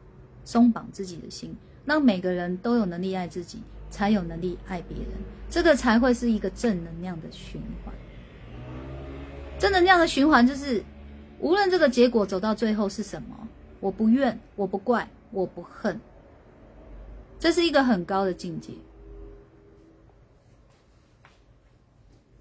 [0.45, 5.07] 松绑自己的心，让每个人都有能力爱自己，才有能力爱别人，
[5.49, 7.95] 这个才会是一个正能量的循环。
[9.57, 10.83] 正能量的循环就是，
[11.41, 13.49] 无论这个结果走到最后是什么，
[13.81, 15.99] 我不怨，我不怪，我不恨，
[17.39, 18.75] 这是一个很高的境界。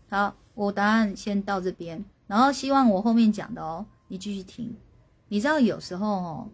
[0.10, 4.76] 好，我答案先到这边，然后希望我后面讲的哦，你继续听。
[5.30, 6.50] 你知道有时候哦，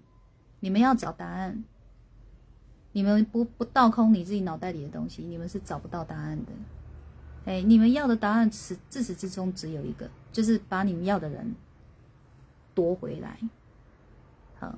[0.60, 1.64] 你们要找答案，
[2.92, 6.52] 你们不不倒空你自己脑袋里的东西，你们是找不到答案的。
[7.46, 11.56] 哎，你们要的答案是自始至终只有一个，就是把你们要的人
[12.76, 13.40] 夺回来。
[14.60, 14.78] 好，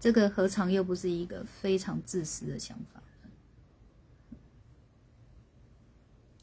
[0.00, 3.02] 这个何尝又不是一个非常自私的想法？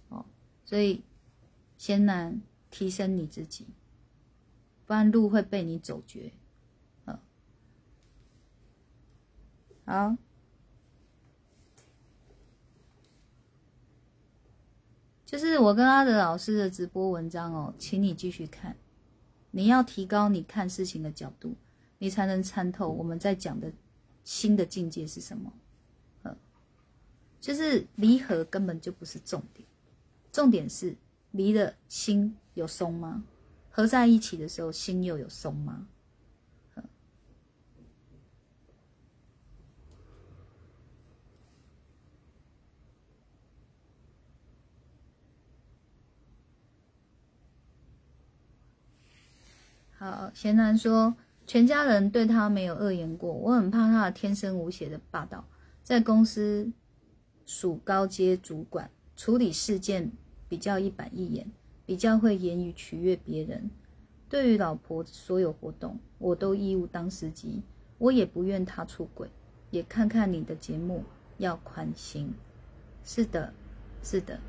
[0.10, 0.26] 哦，
[0.64, 1.02] 所以。
[1.82, 3.66] 先难提升你自己，
[4.86, 6.32] 不然路会被你走绝。
[7.06, 7.20] 嗯，
[9.84, 10.16] 好，
[15.26, 18.78] 就是我跟阿德老师的直播文章哦，请你继续看。
[19.52, 21.56] 你要提高你看事情的角度，
[22.00, 23.72] 你才能参透我们在讲的
[24.24, 25.54] 新的境界是什么。
[26.24, 26.36] 呃，
[27.40, 29.68] 就是离合根本就不是重点，
[30.32, 30.96] 重点是。
[31.34, 33.24] 离的心有松吗？
[33.70, 35.88] 合在一起的时候，心又有松吗？
[50.02, 55.46] 好，贤男说，全家人对他没有恶言过，我很怕他的天生无邪的霸道，
[55.84, 56.72] 在公司
[57.46, 60.12] 属高阶主管，处理事件。
[60.50, 61.50] 比较一板一眼，
[61.86, 63.70] 比较会言语取悦别人。
[64.28, 67.62] 对于老婆所有活动，我都义务当司机。
[68.00, 69.30] 我也不愿他出轨，
[69.70, 71.06] 也看看你的节目，
[71.38, 72.34] 要宽心。
[73.06, 73.54] 是的，
[74.02, 74.40] 是的。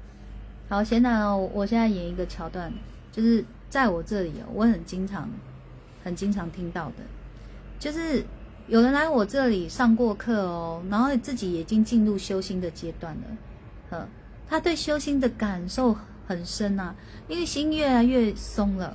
[0.68, 2.72] 好，现在哦，我现在演一个桥段，
[3.12, 5.30] 就是在我这里哦，我很经常、
[6.04, 6.96] 很经常听到的，
[7.78, 8.22] 就是
[8.68, 13.22] 有人来我这里上过课哦，然后自己已经进入修心的阶段了，
[13.88, 14.06] 呵。
[14.46, 16.94] 他对修心的感受很深啊，
[17.28, 18.94] 因为心越来越松了，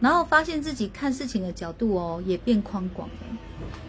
[0.00, 3.14] 然后发现自己看事情的角度哦也变宽广了。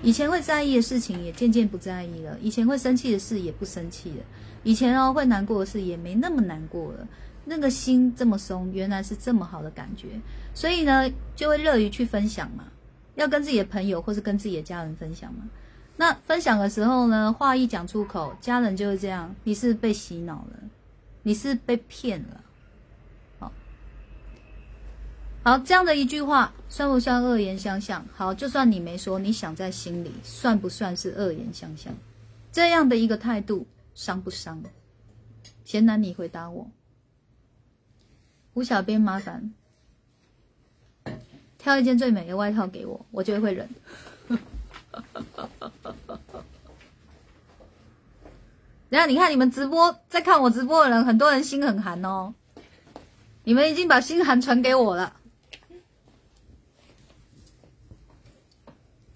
[0.04, 4.26] 以前会在意的事情也渐渐不在意了，以前会生气的事也不生气了，
[4.64, 7.08] 以前哦会难过的事也没那么难过了。
[7.46, 10.08] 那个心这么松，原来是这么好的感觉，
[10.54, 12.66] 所以呢就会乐于去分享嘛，
[13.16, 15.44] 要跟自己的朋友或是跟自己的家人分享嘛。
[15.98, 20.60] 那分享的时候呢，话一讲出口，家人就会这样，你是被洗脑了，
[21.24, 22.44] 你是被骗了，
[23.40, 23.52] 好，
[25.44, 28.06] 好这样的一句话，算不算恶言相向？
[28.14, 31.94] 好，就算你没说，你想在心里，算不算是恶言相向？
[32.52, 34.62] 这样的一个态度，伤不伤？
[35.64, 36.70] 贤男，你回答我。
[38.56, 39.54] 胡小编，麻烦
[41.58, 43.70] 挑一件最美的外套给我，我就会忍。
[48.88, 52.34] 然后你看，你们直播在看我直播的人，很多人心很寒哦。
[53.44, 55.18] 你们已经把心寒传给我了，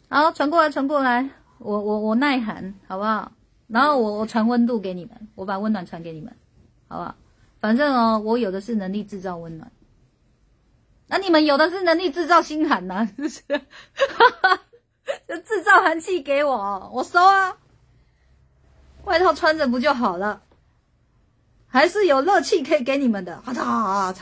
[0.10, 3.32] 好，传过来，传过来，我我我耐寒，好不好？
[3.68, 6.36] 然后我我传温度给你们，我把温暖传给你们，
[6.90, 7.16] 好不好？
[7.60, 9.72] 反正哦，我有的是能力制造温暖，
[11.08, 13.42] 那你们有的是能力制造心寒呐， 是不是？
[15.28, 17.58] 就制造寒气给我，我收啊！
[19.06, 20.42] 外套穿着不就好了？
[21.68, 23.42] 还是有热气可以给你们的。
[23.42, 24.14] 好，好，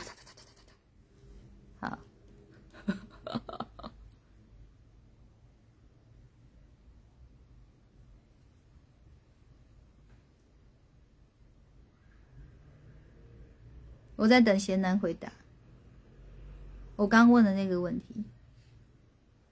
[14.18, 15.30] 我在等贤男回答
[16.96, 18.24] 我刚问的那个问题。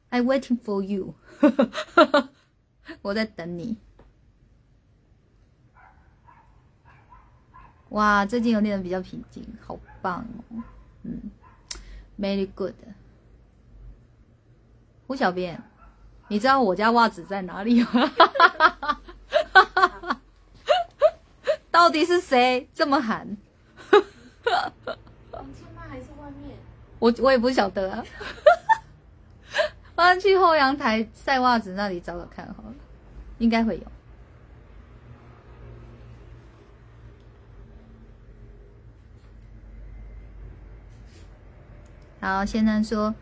[0.09, 1.15] I waiting for you，
[3.01, 3.77] 我在等你。
[7.91, 10.65] 哇，最近有练得比较平静，好棒哦。
[11.05, 11.31] 嗯
[12.19, 12.75] ，very good。
[15.07, 15.63] 胡小编，
[16.27, 18.13] 你知道我家袜子在哪里吗？
[21.71, 23.37] 到底是谁这么喊？
[25.31, 25.83] 房间吗？
[25.89, 26.57] 还是外面？
[26.99, 28.05] 我我也不晓得啊。
[29.97, 32.75] 我去后阳台晒袜子那里找找看好了。
[33.39, 33.83] 应该会有。
[42.19, 43.15] 好，现在说，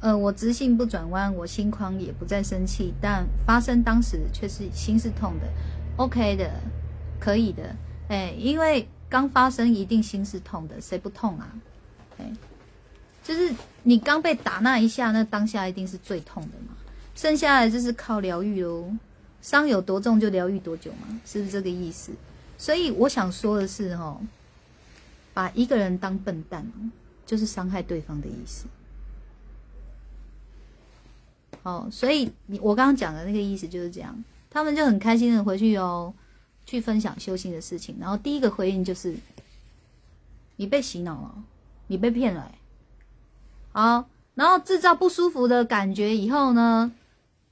[0.00, 5.46] 呃，我直性不转弯，我心狂也不再生气，但发生当时却是心是痛的。
[5.96, 6.50] OK 的，
[7.18, 7.74] 可以的，
[8.08, 11.48] 哎，因为刚发生一定心是痛的，谁不痛啊？
[12.18, 12.32] 哎，
[13.22, 13.54] 就是
[13.84, 16.74] 你刚被打那一下，那当下一定是最痛的嘛。
[17.14, 18.90] 剩下的就是靠疗愈喽，
[19.40, 22.10] 伤有多重就疗愈多久嘛，是不是这个意思？
[22.58, 24.20] 所以我想说的是，哈，
[25.32, 26.66] 把一个人当笨蛋。
[27.26, 28.66] 就是伤害对方的意思。
[31.62, 34.14] 哦，所以你我刚刚讲的那个意思就是这样，
[34.50, 36.12] 他们就很开心的回去哦，
[36.64, 37.96] 去分享修行的事情。
[38.00, 39.16] 然后第一个回应就是，
[40.56, 41.44] 你被洗脑了，
[41.86, 42.52] 你被骗了。
[43.72, 46.92] 好，然后制造不舒服的感觉以后呢，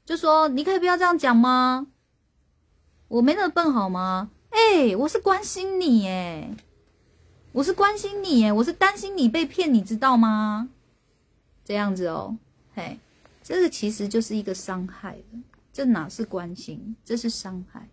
[0.05, 1.87] 就说你可以不要这样讲吗？
[3.09, 4.31] 我没那么笨好吗？
[4.51, 6.55] 哎，我是关心你哎。
[7.53, 10.71] 我是关心你，耶，我是担心你被骗，你知道吗？
[11.63, 12.39] 这样子哦，
[12.75, 12.99] 嘿，
[13.43, 15.19] 这个其实就是一个伤害
[15.71, 17.87] 这哪是关心，这是伤害。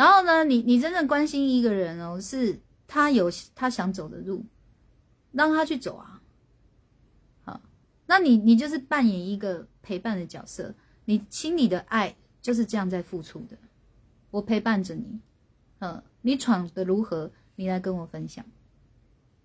[0.00, 4.42] 然后呢，你你真正关心一个人哦，是他有他想走的路，
[5.30, 6.22] 让他去走啊。
[7.42, 7.60] 好，
[8.06, 10.74] 那你你就是扮演一个陪伴的角色，
[11.04, 13.58] 你心里的爱就是这样在付出的。
[14.30, 15.20] 我陪伴着你，
[15.80, 17.30] 嗯，你闯的如何？
[17.56, 18.42] 你来跟我分享，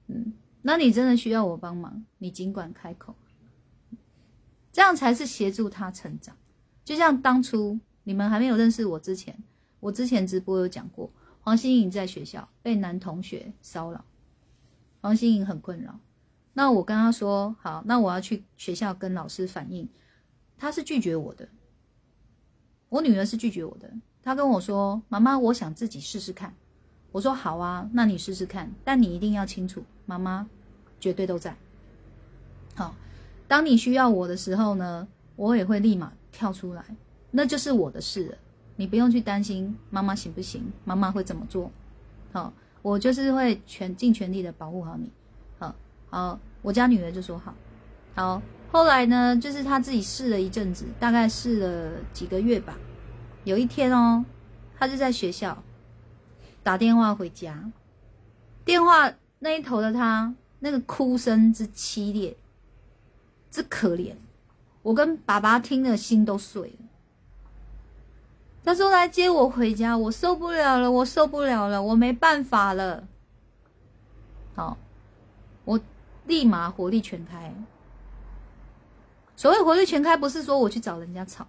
[0.07, 0.31] 嗯，
[0.61, 3.13] 那你真的需要我帮忙，你尽管开口，
[4.71, 6.33] 这样才是协助他成长。
[6.85, 9.37] 就像当初你们还没有认识我之前，
[9.85, 11.11] 我之前直播有讲过，
[11.41, 14.03] 黄心颖在学校被男同学骚扰，
[14.99, 15.99] 黄心颖很困扰。
[16.53, 19.87] 那我跟他说好，那我要去学校跟老师反映，
[20.57, 21.47] 他是拒绝我的，
[22.89, 26.55] 我女儿是拒绝我的，她跟我说：“妈妈，我想自己试试看。”
[27.13, 30.49] 我说好啊，那你试试看，但你一定要清楚，妈妈
[30.99, 31.55] 绝对都在。
[32.73, 32.95] 好，
[33.47, 36.83] 当你需要我的时候呢，我也会立马跳出来，
[37.29, 38.37] 那就是我的事了，
[38.75, 41.71] 你不用去担心妈妈行不行，妈妈会怎么做。
[42.31, 45.11] 好，我就是会全尽全力的保护好你。
[45.57, 45.73] 好，
[46.09, 47.53] 好，我家女儿就说好，
[48.13, 48.41] 好。
[48.71, 52.77] 后来呢，就是她自己试了一阵子，大概试了几个月吧。
[53.45, 54.25] 有一天哦，
[54.77, 55.63] 她就在学校。
[56.61, 57.71] 打电话回家，
[58.65, 62.35] 电话那一头的她，那个哭声之凄烈，
[63.51, 64.15] 之可怜，
[64.81, 66.85] 我跟爸爸听了心都碎了。
[68.65, 73.07] 他说：“来接我回家，我受不了了，我受不了了，我没办法了。”
[74.55, 74.77] 好，
[75.63, 75.79] 我
[76.25, 77.53] 立马火力全开。
[79.35, 81.47] 所谓火力全开，不是说我去找人家吵，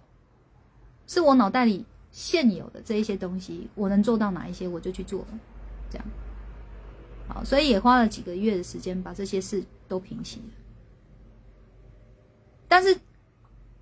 [1.07, 1.85] 是我脑袋里。
[2.09, 5.23] 现有的这一些东西，我能做到哪一些，我就去做，
[5.91, 6.05] 这样。
[7.27, 10.41] 好，所以也花了几个月的时间把这些事都平息。
[12.67, 12.99] 但是，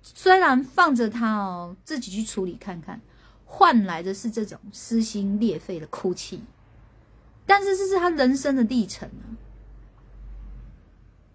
[0.02, 3.00] 虽然放着他哦，自己去处理看看，
[3.46, 6.42] 换来的是这种撕心裂肺的哭泣，
[7.46, 9.32] 但是这是他人生的历程啊。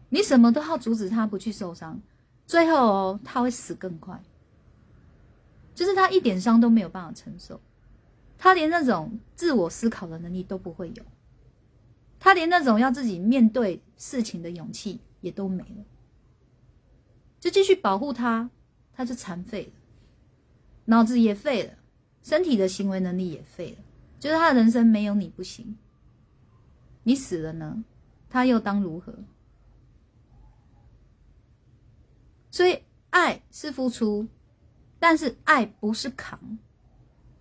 [0.10, 2.00] 你什么都要阻止他不去受伤，
[2.46, 4.22] 最后哦，他会死更快。
[5.74, 7.60] 就是他一点伤都没有办法承受，
[8.38, 11.04] 他连那种自我思考的能力都不会有，
[12.20, 15.86] 他连那种要自己面对事情的勇气也都没了，
[17.40, 18.50] 就继续保护他，
[18.94, 19.82] 他就残废了，
[20.86, 21.74] 脑子也废了，
[22.24, 23.78] 身体的行为能力也废了，
[24.20, 25.78] 就是他的人生没有你不行，
[27.04, 27.84] 你死了呢，
[28.30, 29.14] 他又当如何？
[32.50, 34.28] 所以爱是付出。
[35.04, 36.60] 但是爱不是扛，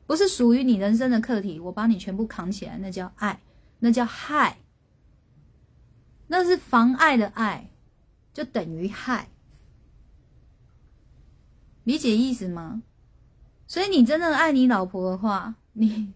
[0.07, 3.39] 不是属于你人生的课题，我把你全部扛起来，那叫爱，
[3.81, 4.57] 那叫害，
[6.29, 7.69] 那是妨碍的爱，
[8.33, 9.29] 就等于害，
[11.85, 12.83] 理解意思吗？
[13.71, 16.13] 所以你真正爱你老婆的话，你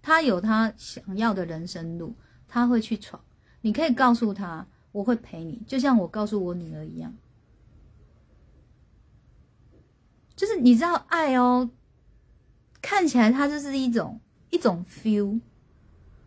[0.00, 2.14] 他有他想要的人生路，
[2.48, 3.22] 他会去闯，
[3.60, 7.14] 你可以告诉他，我会陪你，就像我告诉我女儿一样。
[10.34, 11.68] 就是你知道爱哦，
[12.80, 14.18] 看起来它就是一种
[14.48, 15.38] 一种 feel。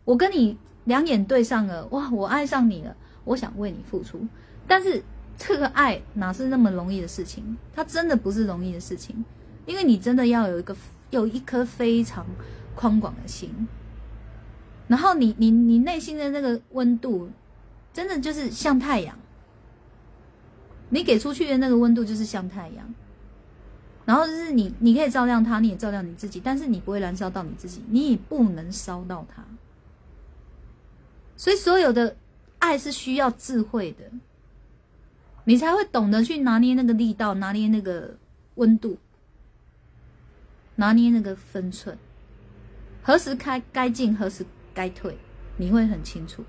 [0.05, 4.22] 我跟你两眼对上了，哇，我爱上你了，我想为你付出。
[4.67, 5.03] 但是
[5.36, 7.57] 这个爱哪是那么容易的事情？
[7.74, 9.26] 它真的不是容易的事情，
[9.70, 10.76] 因为你真的要有一个
[11.11, 12.26] 有一颗非常
[12.76, 13.67] 宽广的心，
[14.88, 17.30] 然后你你你内心的那个温度，
[17.93, 19.15] 真的就是像太阳，
[20.89, 22.93] 你给出去的那个温度就是像太阳。
[24.05, 29.45] 然后就是你，你可以照亮他，你也照亮你自己，但是你不会燃烧到你自己，你也不能烧到他。
[31.38, 32.15] 所以所有的
[32.57, 34.05] 爱是需要智慧的，
[35.43, 38.17] 你才会懂得去拿捏那个力道，拿捏那个
[38.55, 38.97] 温度，
[40.80, 41.97] 拿捏那个分寸，
[43.03, 45.17] 何时开该进，何时该退，
[45.57, 46.41] 你会很清楚。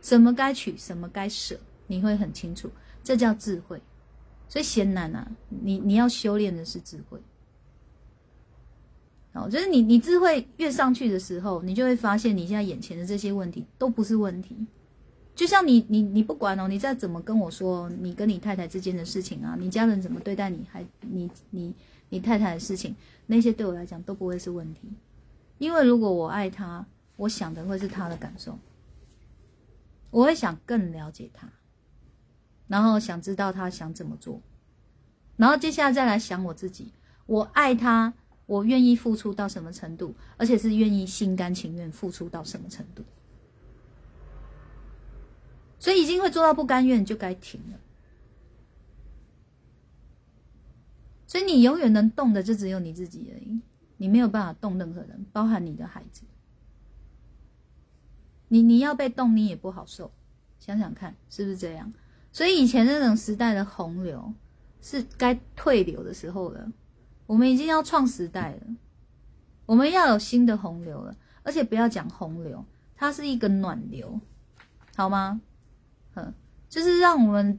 [0.00, 2.70] 什么该取，什么该舍，你会很清楚。
[3.04, 3.78] 这叫智慧。
[4.48, 7.20] 所以贤男啊，你你要修炼的是智慧。
[9.34, 14.56] 哦，就是你你智慧越上去的时候，你就会发现你现在眼前的这些问题都不是问题。
[15.34, 21.74] 就像你你你不管哦，你再怎么跟我说你跟你太太之间的事情啊，你家人怎么对待你，还你你
[22.08, 22.94] 你太太的事情，
[23.26, 24.80] 那些对我来讲都不会是问题。
[25.58, 26.86] 因为如果我爱他，
[27.16, 28.58] 我想的会是他的感受，
[30.10, 31.48] 我会想更了解他。
[32.68, 34.42] 然后想知道他想怎么做，
[35.36, 36.92] 然后接下来再来想我自己，
[37.26, 38.12] 我爱他，
[38.46, 43.04] 我愿意付出到什么程度，而且是愿意心甘情愿付出到什么程度。
[45.78, 47.78] 所以已经会做到不甘愿，就该停了。
[51.26, 53.60] 所以你永远能动的就只有你自己而已，
[53.96, 56.22] 你没有办法动任何人，包含你的孩子。
[58.48, 60.12] 你你要被动，你也不好受，
[60.58, 61.92] 想想看是不是这样？
[62.30, 64.32] 所以以前那种时代的洪流
[64.80, 66.70] 是该退流的时候了，
[67.26, 68.60] 我们已经要创时代了，
[69.64, 72.64] 我们要有新的洪流了，而且不要讲洪流，
[72.94, 74.20] 它是一个暖流，
[74.94, 75.40] 好吗？
[76.14, 76.32] 嗯，
[76.68, 77.58] 就是让我们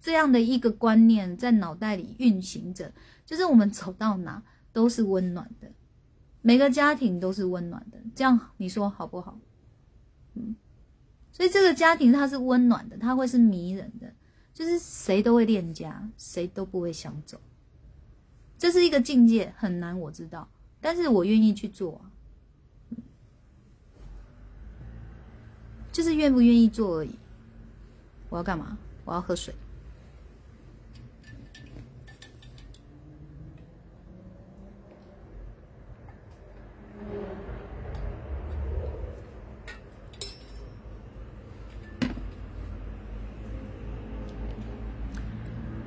[0.00, 2.90] 这样的一个观念在脑袋里运行着，
[3.26, 4.42] 就是我们走到哪
[4.72, 5.70] 都是温暖的，
[6.40, 9.38] 每个家庭都是温暖的，这样你说好不好？
[10.34, 10.56] 嗯。
[11.32, 14.12] 所以这个家庭它是温暖的，它会是迷人的，
[14.52, 17.40] 就是谁都会恋家，谁都不会想走。
[18.58, 20.48] 这是一个境界，很难我知道，
[20.80, 22.08] 但是我愿意去做啊，
[25.90, 27.14] 就是愿不愿意做而已。
[28.28, 28.76] 我要干嘛？
[29.04, 29.54] 我要喝水。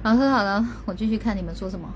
[0.04, 1.88] 好，喝好了，我继续看你们说什么。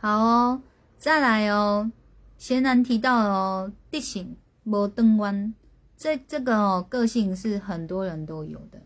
[0.00, 0.62] 好哦，
[0.96, 1.90] 再来哦。
[2.36, 5.52] 贤男提到哦，地形无灯弯，
[5.96, 8.80] 这这个哦个性是很多人都有的，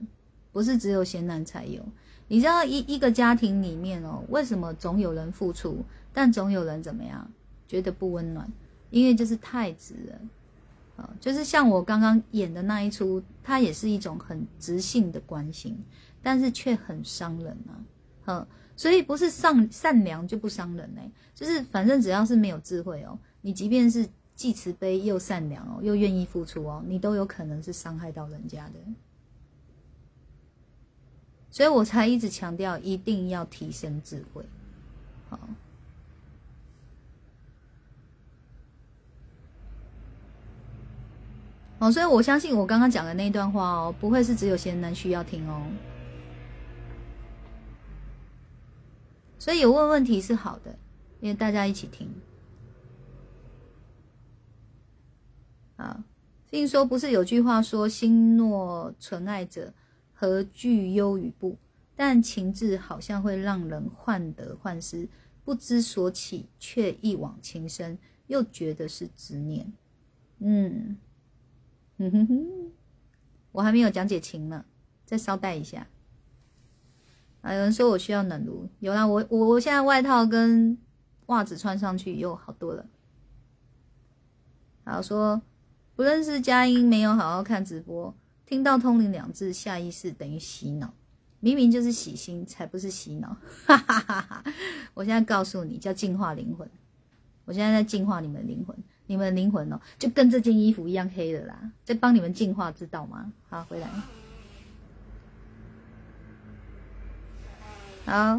[0.50, 1.86] 不是只有贤男才有。
[2.32, 7.30] 你知道一一个家庭里面哦，为什么总有人付出，但总有人怎么样
[7.68, 8.50] 觉得不温暖？
[8.88, 10.18] 因为就是太直了，
[10.96, 15.78] 啊，就是像我刚刚演的那一出，它也是一种很直性的关心，
[16.22, 17.76] 但是却很伤人啊，
[18.24, 21.02] 嗯，所以不是善善良就不伤人呢，
[21.34, 28.74] 就是反正只要是没有智慧哦，你即便是既慈悲又善良哦，又愿意付出哦，你都有可能是伤害到人家的。
[31.52, 34.42] 所以我才一直强调，一定要提升智慧，
[35.28, 35.38] 好，
[41.78, 45.62] 哦，所以我相信我刚刚讲的那段话哦，不会是只有贤男需要听哦。
[49.38, 50.74] 所以有问问题是好的，
[51.20, 52.08] 因为大家一起听。
[55.76, 56.02] 啊，
[56.50, 59.70] 听说不是有句话说“心若纯爱者”。
[60.22, 61.58] 何惧忧与怖？
[61.96, 65.08] 但情志好像会让人患得患失，
[65.42, 67.98] 不知所起，却一往情深，
[68.28, 69.72] 又觉得是执念。
[70.38, 70.96] 嗯，
[71.98, 72.70] 哼哼哼，
[73.50, 74.64] 我还没有讲解情呢，
[75.04, 75.88] 再稍待一下。
[77.40, 80.78] 啊，有人说我需要冷炉，有啦，我我我现在外套跟
[81.26, 82.86] 袜子穿上去又好多了。
[84.84, 85.42] 然后说
[85.96, 88.14] 不认识佳音，没有好好看直播。
[88.52, 90.92] 听到“通灵”两字，下意识等于洗脑，
[91.40, 93.34] 明明就是洗心，才不是洗脑。
[93.64, 94.44] 哈哈哈哈
[94.92, 96.68] 我现在告诉你，叫净化灵魂。
[97.46, 98.76] 我现在在净化你们的灵魂，
[99.06, 103.32] 你们的灵魂哦，就跟这件衣服一样黑的啦，在帮你们净化，知道吗？
[103.48, 103.88] 好，回来。
[108.04, 108.38] 好，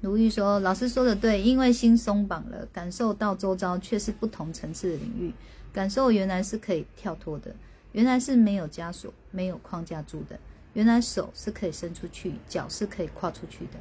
[0.00, 5.32] 如玉说：“老师说的对，因为心松绑了，感受到周遭却是不同层次的领域。”
[5.72, 7.54] 感受原来是可以跳脱的，
[7.92, 10.38] 原来是没有枷锁、没有框架住的，
[10.74, 13.72] 原来手是可以伸出去，脚是可以跨出去的，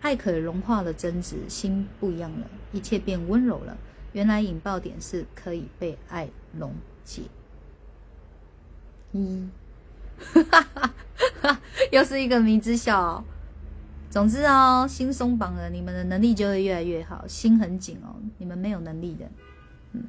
[0.00, 3.76] 爱可融化了争执，心不一样了，一切变温柔了。
[4.12, 6.28] 原来引爆点是可以被爱
[6.58, 6.72] 溶
[7.04, 7.22] 解。
[9.12, 9.48] 一，
[11.92, 13.22] 又是一个迷之笑。
[14.08, 17.26] 总之哦，心松绑了，你们的能力就会越来越好。
[17.26, 19.26] 心很紧哦，你们没有能力的，
[19.92, 20.02] 嗯，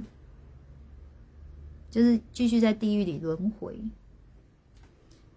[1.98, 3.82] 就是继续在地狱里轮回。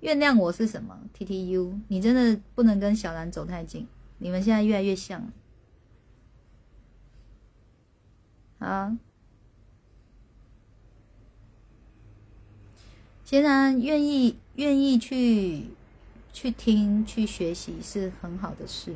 [0.00, 3.88] 原谅我是什么？T T U，你真的不能跟小兰走太近。
[4.18, 5.32] 你们现在越来越像。
[8.58, 8.98] 啊，
[13.24, 15.68] 既然愿意愿意去
[16.30, 18.94] 去听去学习是很好的事，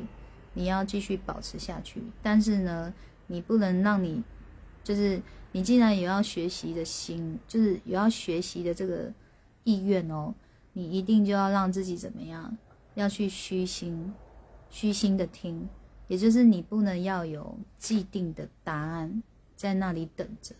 [0.53, 2.03] 你要继续保持下去。
[2.21, 2.93] 但是呢，
[3.25, 4.21] 你不能让你
[4.83, 5.19] 就是
[5.55, 9.09] 你既然有要学习的心，就是有要学习的这个
[9.63, 10.35] 意愿哦，
[10.73, 12.57] 你一定就要让自己怎么样？
[12.95, 14.13] 要去虚心，
[14.69, 15.65] 虚心的听，
[16.09, 19.23] 也就是你不能要有既定的答案。
[19.55, 20.53] 在那里等着，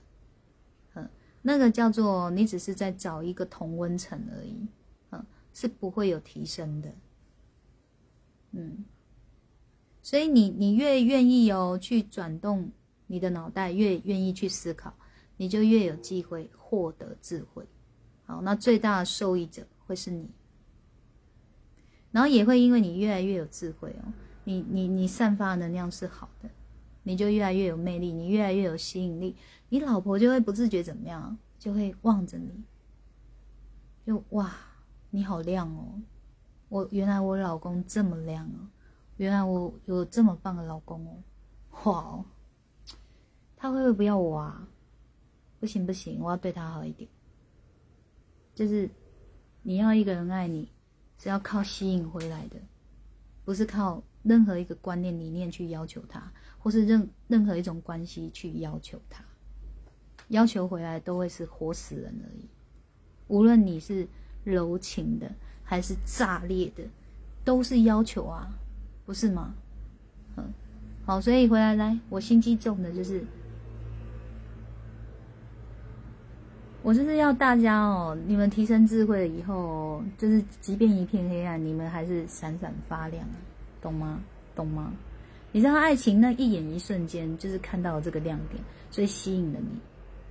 [0.93, 1.09] 嗯，
[1.41, 4.65] 那个叫做你只是在找一个同温层而已，
[5.11, 6.95] 嗯，是不会有提升的，
[8.53, 8.85] 嗯，
[10.01, 12.71] 所以你你越愿意哦去转动
[13.07, 14.93] 你的脑袋，越愿意去思考，
[15.37, 17.65] 你就越有机会获得智慧。
[18.25, 20.29] 好，那最大的受益者会是你，
[22.11, 24.11] 然后也会因为你越来越有智慧哦，
[24.43, 26.49] 你你你散发的能量是好的。
[27.07, 29.35] 你就越来越有魅力，你越来越有吸引力，
[29.69, 32.51] 你老婆就会不自觉怎么样，就会望着你，
[34.07, 34.51] 就哇，
[35.11, 36.01] 你好亮哦！
[36.67, 38.65] 我原来我老公这么亮哦，
[39.17, 42.25] 原来我有这么棒的老公哦，哇哦！
[43.57, 44.67] 他会不会不要我啊？
[45.59, 47.09] 不行不行，我要对他好一点。
[48.53, 48.89] 就是
[49.63, 50.69] 你要一个人爱你，
[51.17, 52.57] 是要靠吸引回来的，
[53.43, 56.31] 不是靠任何一个观念理念去要求他。
[56.57, 59.23] 或是任任何一种关系去要求他，
[60.29, 62.49] 要求回来都会是活死人而已。
[63.27, 64.07] 无论你是
[64.43, 65.31] 柔情的
[65.63, 66.83] 还是炸裂的，
[67.43, 68.49] 都是要求啊，
[69.05, 69.53] 不是吗？
[70.37, 70.51] 嗯，
[71.05, 73.23] 好，所以回来来，我心机重的就是，
[76.85, 83.25] 我就是要大家哦，你们提升智慧了以后，就是即便一片黑暗，你们还是闪闪发亮，
[83.81, 84.19] 懂吗？
[84.55, 84.93] 懂吗？
[85.51, 89.67] 你知道爱情那一眼一瞬间，就是看到了这个亮点，所以吸引了你，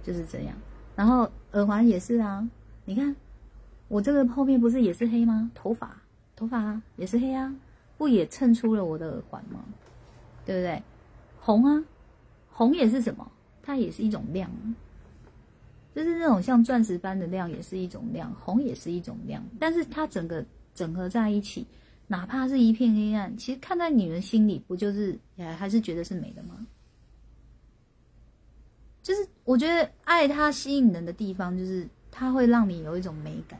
[0.05, 0.55] 就是这样。
[0.95, 2.49] 然后耳环也是啊，
[2.85, 3.17] 你看
[3.89, 5.51] 我这个后面不是也是黑吗？
[5.57, 6.01] 头发
[6.37, 7.53] 头发也是黑啊，
[7.99, 9.59] 不也衬出了我的耳环吗？
[10.47, 10.81] 对不对？
[11.41, 11.83] 红啊，
[12.53, 13.29] 红也是什么？
[13.61, 14.49] 它也是一种亮，
[15.95, 18.35] 就是那种像钻石般的亮，也是一种亮。
[18.41, 21.67] 红也是一种亮，但是它整个整合在一起。
[22.07, 26.67] 哪怕是一片黑暗，其实看在女人心里，不就是还还是觉得是美的吗？
[29.03, 33.59] 就是我觉得爱它吸引人的地方，就是它会让你有一种美感，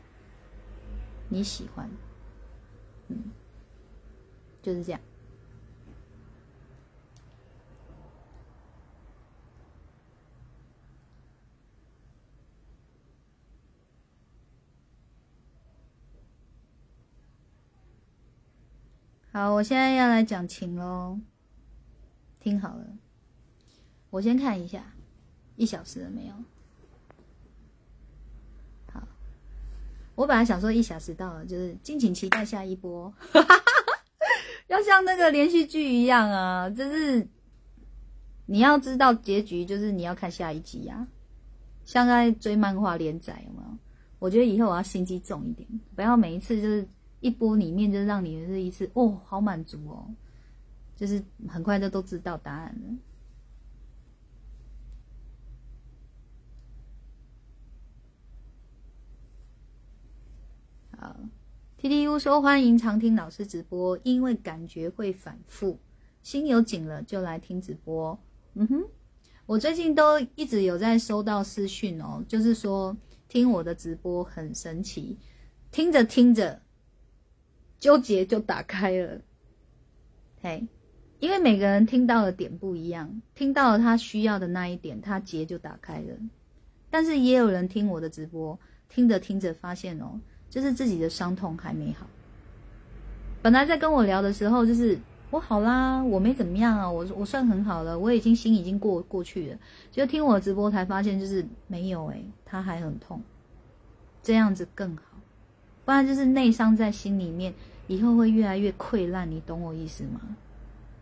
[1.27, 1.89] 你喜欢，
[3.07, 3.17] 嗯，
[4.61, 5.01] 就是这样。
[19.35, 21.19] 好，我现在要来讲情喽，
[22.39, 22.85] 听好了，
[24.09, 24.93] 我先看一下，
[25.57, 26.33] 一小时了没有？
[28.89, 29.05] 好，
[30.15, 33.13] 我本来想说一小时到了，就是敬请期待下一波，
[34.67, 37.27] 要像那个连续剧一样啊，就是
[38.45, 41.05] 你要知道结局，就是你要看下一集呀，
[41.83, 43.77] 像在追漫画连载有没有？
[44.17, 46.87] 我觉得以后我要心机重一点，不要每一次就是。
[47.25, 50.05] 一波里面就让你这一次哦，好满足哦，
[50.95, 52.95] 就是很快就都知道答案了。
[60.99, 61.17] 好
[61.77, 65.79] ，T T U 说欢迎常听老师直播，因为感觉会反复，
[66.21, 68.19] 心有紧了就来听直播。
[68.53, 68.83] 嗯哼，
[69.47, 72.95] 我最近都一直有在收到私讯哦，就是说
[73.27, 75.17] 听我的直播很神奇，
[75.71, 76.61] 听着听着。
[77.85, 79.21] 纠结就打开了，
[80.41, 80.67] 嘿，
[81.19, 86.15] 因为每个人听到的点不一样，听到了他需要的那一点，他结就打开了。
[86.89, 88.57] 但是也有人听我的直播，
[88.89, 90.19] 听着听着发现哦，
[90.49, 92.07] 就是自己的伤痛还没好。
[93.43, 94.97] 本来在跟我聊的时候，就是
[95.29, 99.57] 我好啦，我没怎么样啊，我我算很好了，我已经心已经过过去了。
[99.91, 103.21] 就听我直播才发现，就是没有诶，他还很痛，
[104.23, 105.03] 这样子更好，
[105.85, 107.53] 不然就是内伤在心里面。
[107.87, 110.19] 以后会越来越溃烂，你懂我意思吗？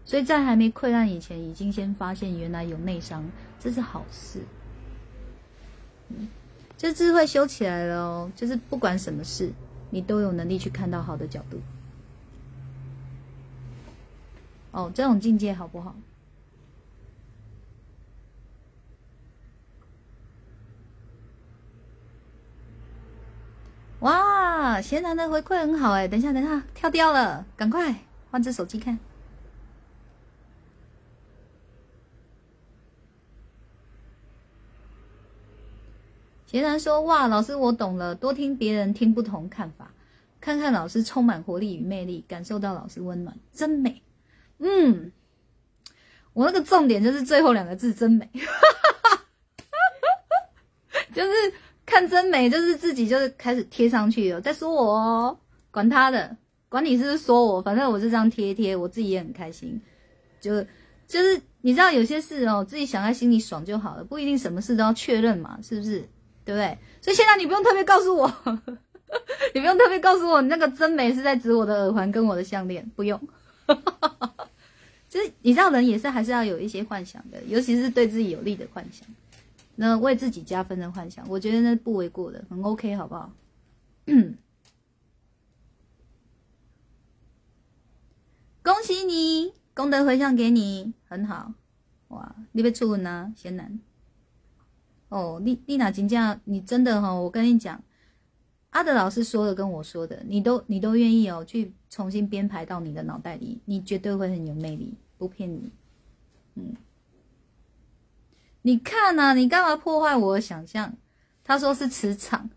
[0.06, 3.24] 所以在还没溃烂以前，已经先发现原来有内伤，
[3.60, 4.42] 这是好事。
[6.10, 6.28] 嗯，
[6.78, 9.52] 这智慧修起来了哦，就是不管什么事，
[9.92, 11.60] 你都有能力去看到好的角度。
[14.72, 15.96] 哦，这种境界好不好？
[24.04, 26.10] 哇，贤男的回馈很好哎！
[26.10, 27.96] 等一下，等一下，跳掉了，赶快
[28.30, 29.00] 换只手机看。
[36.46, 39.94] 贤男说：“哇，老师，我懂了，多听别人听不同看法，
[40.42, 44.02] 看看老师充满活力与魅力，感受到老师温暖，真美。”
[44.60, 45.14] 嗯，
[46.34, 48.30] 我那个重点就是最后两个字“真美”，
[51.16, 51.32] 就是。
[51.94, 55.38] 看真美，就是自己就是开始贴上去了，在说我哦，
[55.70, 56.36] 管他的，
[56.68, 59.80] 管你是不是说我，反正我是这样贴一贴，我自己也很开心。
[60.42, 60.66] 就
[61.08, 66.00] 就是你知道有些事哦，自己想在心里爽就好了，不一定什么事都要确认嘛，是不是？
[66.44, 66.78] 对不对？
[67.00, 68.28] 所以现在你不用特别告诉我，
[69.54, 73.22] 你不用特别告诉我，你那个真美是在指我的耳环跟我的项链，不用。
[75.08, 79.08] 就是你知道人也是还是要有一些幻想的，尤其是对自己有利的幻想。
[79.76, 83.34] 那为自己加分的幻想，我觉得那不为过的，很 OK，好不好？
[88.62, 91.54] 恭喜你，功德回向给你，很好。
[92.10, 93.80] 哇，你被出文啊，贤男。
[95.10, 97.84] 哦，丽丽娜金价，你真的哈，我跟你讲，
[98.70, 105.72] 阿德老师说的跟我说的，你都你都愿意哦，去重新编排到你的脑袋里，你绝对会很有魅力，不骗你。
[106.56, 106.76] 嗯。
[108.64, 110.94] 你看呐，你干嘛破坏我的想象？
[111.44, 112.50] 他说是磁场，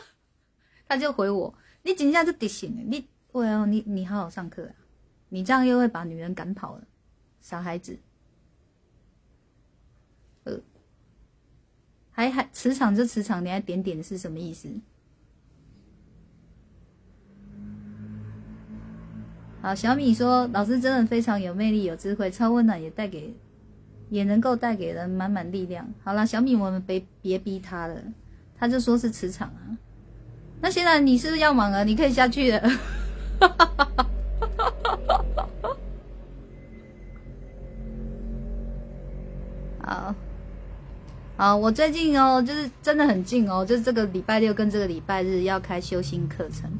[0.88, 4.72] 他就回我：你紧下就得醒了，你喂哦，你你好好上课啊！
[5.28, 6.84] 你这样又会把女人赶跑了，
[7.40, 7.98] 傻孩子。
[10.44, 10.58] 呃，
[12.10, 14.70] 还还磁场就磁场，你还点点是什么意思？
[19.60, 23.36] 好，小米说老师真的非常有魅力、有智慧，超温暖，也带给。
[24.08, 25.86] 也能够带给人满满力量。
[26.02, 27.96] 好了，小米，我们别别逼他了，
[28.58, 29.76] 他就说是磁场啊。
[30.60, 31.84] 那现在你是不是要忙了？
[31.84, 32.70] 你可以下去了。
[39.82, 40.14] 好，
[41.36, 46.70] 好，我最近哦，就是真的很近哦，就是这个礼拜六跟这个礼拜日要开修心课程，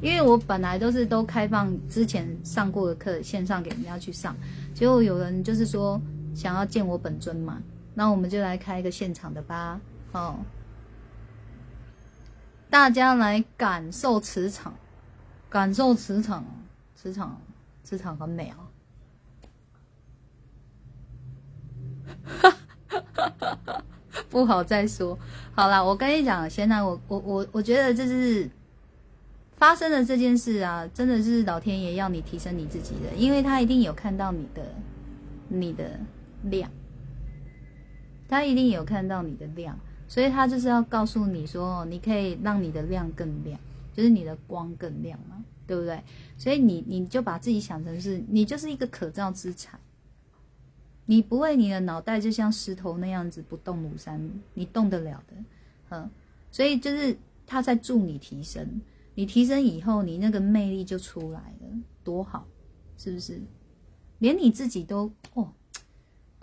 [0.00, 4.36] 因为我本来都是都开放之前上过的课线上给人家去上，
[4.72, 6.00] 结果有人就是说。
[6.34, 7.62] 想要见我本尊嘛？
[7.96, 9.80] 那我们就来开一个现场的吧，
[10.10, 10.38] 哦，
[12.68, 14.74] 大家来感受磁场，
[15.48, 16.44] 感受磁场，
[16.96, 17.40] 磁场，
[17.84, 18.58] 磁场很美啊！
[24.28, 25.16] 不好再说，
[25.54, 28.50] 好啦，我跟你讲，现在我我我我觉得这是
[29.56, 34.62] 发生的这件事啊，真的是老天爷要你提升你自己的，因为他一定有看到你的，
[35.46, 36.00] 你的。
[36.44, 36.70] 亮，
[38.28, 39.78] 他一定有看到你的亮，
[40.08, 43.58] 所以他就是要告诉你说，你可以让你的亮更亮，
[43.92, 46.02] 就是你的光更亮嘛，对不对？
[46.36, 49.78] 所以你你就把自己想成是你就是一个可造之材，
[51.06, 55.34] 你不为你的脑袋就像石头那样子不动如山，你动得了的，
[55.90, 56.10] 嗯，
[56.50, 57.16] 所以就是
[57.46, 58.80] 他在助你提升，
[59.14, 61.68] 你提升以后，你那个魅力就出来了，
[62.02, 62.46] 多好，
[62.96, 63.40] 是不是？
[64.18, 65.52] 连你自己都哦。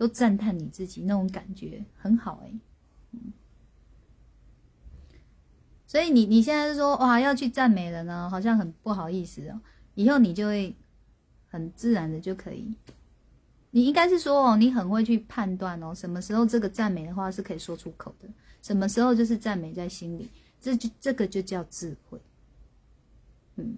[0.02, 2.52] 都赞叹你自己那种感觉很好哎，
[5.86, 9.62] 所以你你现在是说哇要去赞美人呢，好像很不好意思哦。
[9.94, 10.76] 以后你就会
[11.50, 12.74] 很自然的就可以，
[13.70, 18.28] 你应该是说哦，你很会去判断哦，什么时候这个赞美的话是可以说出口的，
[18.64, 20.28] 什么时候就是赞美在心里，
[20.60, 22.20] 这就这个就叫智慧，
[23.58, 23.78] 嗯。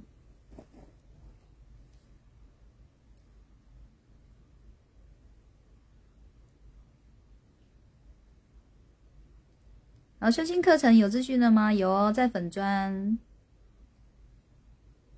[10.24, 11.74] 好，修心课程有资讯了吗？
[11.74, 13.20] 有哦，在粉砖。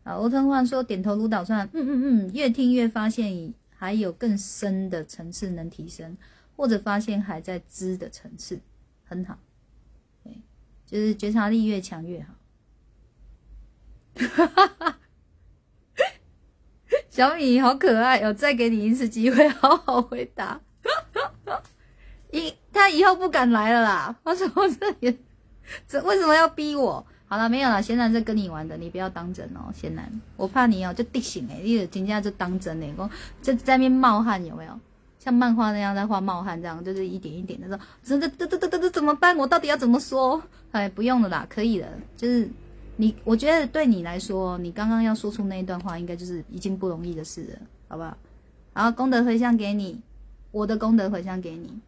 [0.03, 6.18] 啊，欧腾焕说点头如捣蒜，嗯嗯嗯，越听越发现还有更深的层次能提升，
[6.56, 8.60] 或者发现还在知的层次，
[9.03, 9.38] 很好。
[10.24, 10.41] 对，
[10.88, 12.34] 就是觉察力越强越好。
[14.16, 14.99] 哈哈哈！
[17.12, 20.60] 小米好可爱哦，再给你一次机会，好好回答。
[22.32, 24.16] 以 他以后不敢来了啦！
[24.24, 25.18] 他说这也
[25.88, 27.04] 这为什么要逼我？
[27.28, 30.08] 好了，没有了，贤男在跟你玩的，你不要当真哦，贤男，
[30.38, 33.10] 我怕你哦，就地醒哎，你人家就当真哎，我
[33.42, 34.80] 在在那冒汗有没有？
[35.18, 39.36] 像漫画那样在画冒汗，这样就是一点一点的说，这这这这这这怎么办？
[39.36, 40.40] 我到底要怎么说？
[40.72, 42.48] 哎，不用了啦，可以了，就是
[42.98, 48.16] 你，我觉得对你来说，你刚刚要说出那一段话，应该就是已经不容易的事了，好不好？
[48.74, 50.00] 好，功德回向给你，
[50.52, 51.80] 我的功德回向给你。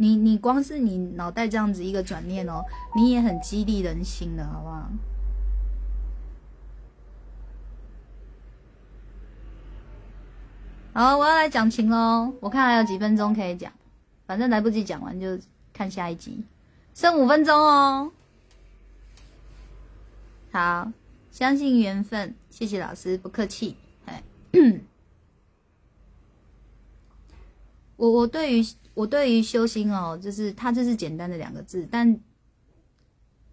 [0.00, 4.88] 你你光是你脑袋这样子一个转念哦，你也很激励人心的，好不好？
[10.92, 12.32] 好，我要来讲情喽。
[12.40, 13.72] 我看还有几分钟可以讲，
[14.24, 15.36] 反正来不及讲完就
[15.72, 16.44] 看下一集，
[16.94, 18.12] 剩五分钟哦。
[20.52, 20.92] 好，
[21.32, 23.76] 相信缘分，谢谢老师，不客气。
[24.06, 24.22] 哎，
[27.96, 28.64] 我我对于。
[28.98, 32.18] 我对于修心哦，就是它就是简单的两个字，但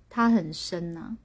[0.10, 1.16] 它很深呐，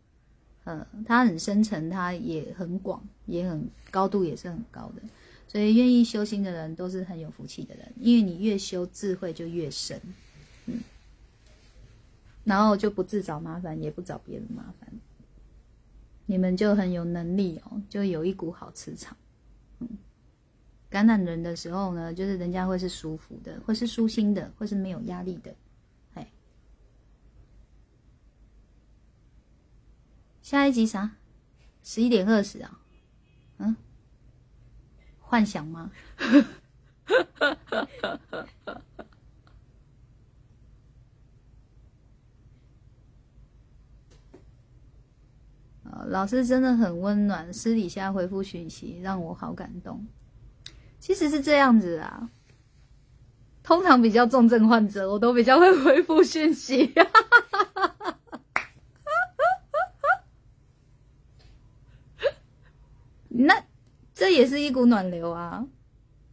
[0.64, 5.00] 嗯，它很深沉，它也很广，也很高度也是很高的，
[5.48, 9.98] 所以愿意修心的人都是很有福气的人，因为你越修智慧就越深，
[10.66, 10.80] 嗯，
[12.44, 14.92] 然后就不自找麻烦，也不找别人麻烦，
[16.26, 19.16] 你们就很有能力哦，就有一股好磁场，
[19.78, 19.88] 嗯。
[20.91, 25.55] 感染人的时候呢，就是人家会是舒服的，会是舒心的，会是没有压力的。
[26.14, 26.28] 哎，
[30.43, 31.12] 下一集啥？
[31.84, 32.80] 十一点二十啊？
[33.59, 33.76] 嗯？
[35.20, 35.91] 幻想吗？
[46.07, 50.05] 老师真的很温暖，私底下回复讯息，让我好感动。
[51.01, 52.30] 其实是这样子啊，
[53.64, 56.92] 通常比较重症患者，我都比较会回复讯息。
[63.28, 63.64] 那
[64.12, 65.66] 这也是一股暖流啊，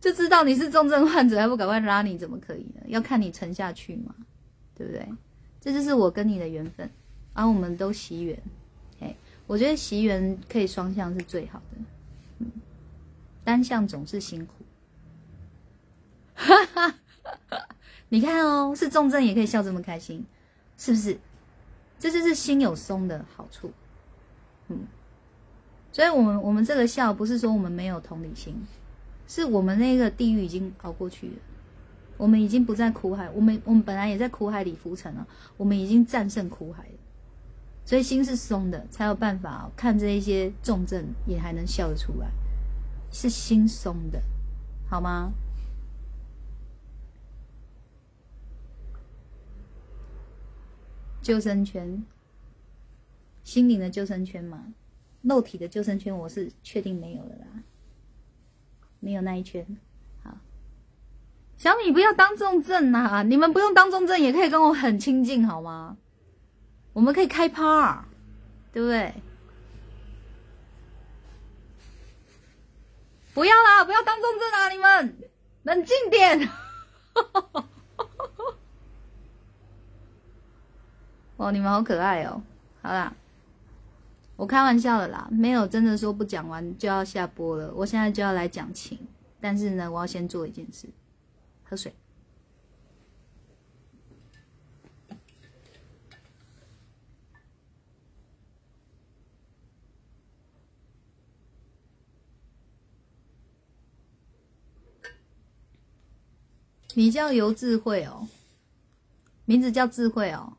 [0.02, 2.82] 就知道你是重症患者，还不赶快拉你，怎么可以呢？
[2.88, 4.14] 要看你沉下去嘛，
[4.76, 5.08] 对不对？
[5.62, 6.90] 这就是我跟你的缘分，
[7.34, 8.38] 而我们都惜缘。
[9.00, 9.16] 哎，
[9.46, 11.78] 我觉得惜缘可以双向是最好的，
[12.40, 12.52] 嗯，
[13.46, 14.57] 单向总是辛苦。
[16.48, 16.94] 哈
[17.50, 17.68] 哈，
[18.10, 20.26] 你看哦，是重症也可以笑这么开心，
[20.78, 21.20] 是不是？
[22.00, 23.74] 这就是心有松的好处。
[24.70, 24.86] 嗯，
[25.92, 28.66] 所以我们我们这个笑不是说我们没有同理心，
[29.28, 31.34] 是我们那个地狱已经熬过去了，
[32.18, 35.28] 我们已经不在苦海，我们我们本来也在苦海里浮沉了，
[35.58, 37.00] 我们已经战胜苦海了，
[37.84, 42.28] 所以心是松的，才有办法看这一些重症也还能笑得出来，
[43.12, 44.22] 是心松的，
[44.90, 45.32] 好吗？
[51.22, 52.04] 救生圈，
[53.44, 54.74] 心灵的救生圈嘛，
[55.22, 57.48] 肉体的救生圈我是确定没有了啦，
[59.00, 59.66] 没有那一圈。
[60.24, 60.38] 好，
[61.58, 65.98] 小米不要当重症呐，你们不用当重症也可以跟我很亲近好吗？
[66.94, 68.06] 我们可以开趴，
[68.72, 69.14] 对不对？
[73.34, 75.30] 不要啦，不要当重症啊，你们
[75.64, 76.48] 冷静点。
[76.48, 77.70] 哈哈哈
[81.38, 82.42] 哦，你们好可爱哦！
[82.82, 83.14] 好啦，
[84.36, 87.72] 我开玩笑的啦，没有真的说不讲完就要下播了。
[87.76, 88.98] 我现在就要来讲情，
[89.40, 90.88] 但是呢，我要先做一件事，
[91.64, 91.94] 喝水。
[106.96, 108.28] 你叫游智慧哦，
[109.46, 110.58] 名字叫智慧哦。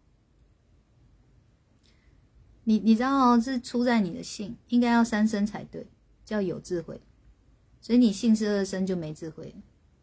[2.69, 5.87] 你你知道是出在你的姓，应该要三声才对，
[6.23, 7.01] 叫有智慧，
[7.81, 9.55] 所以你姓是二声就没智慧。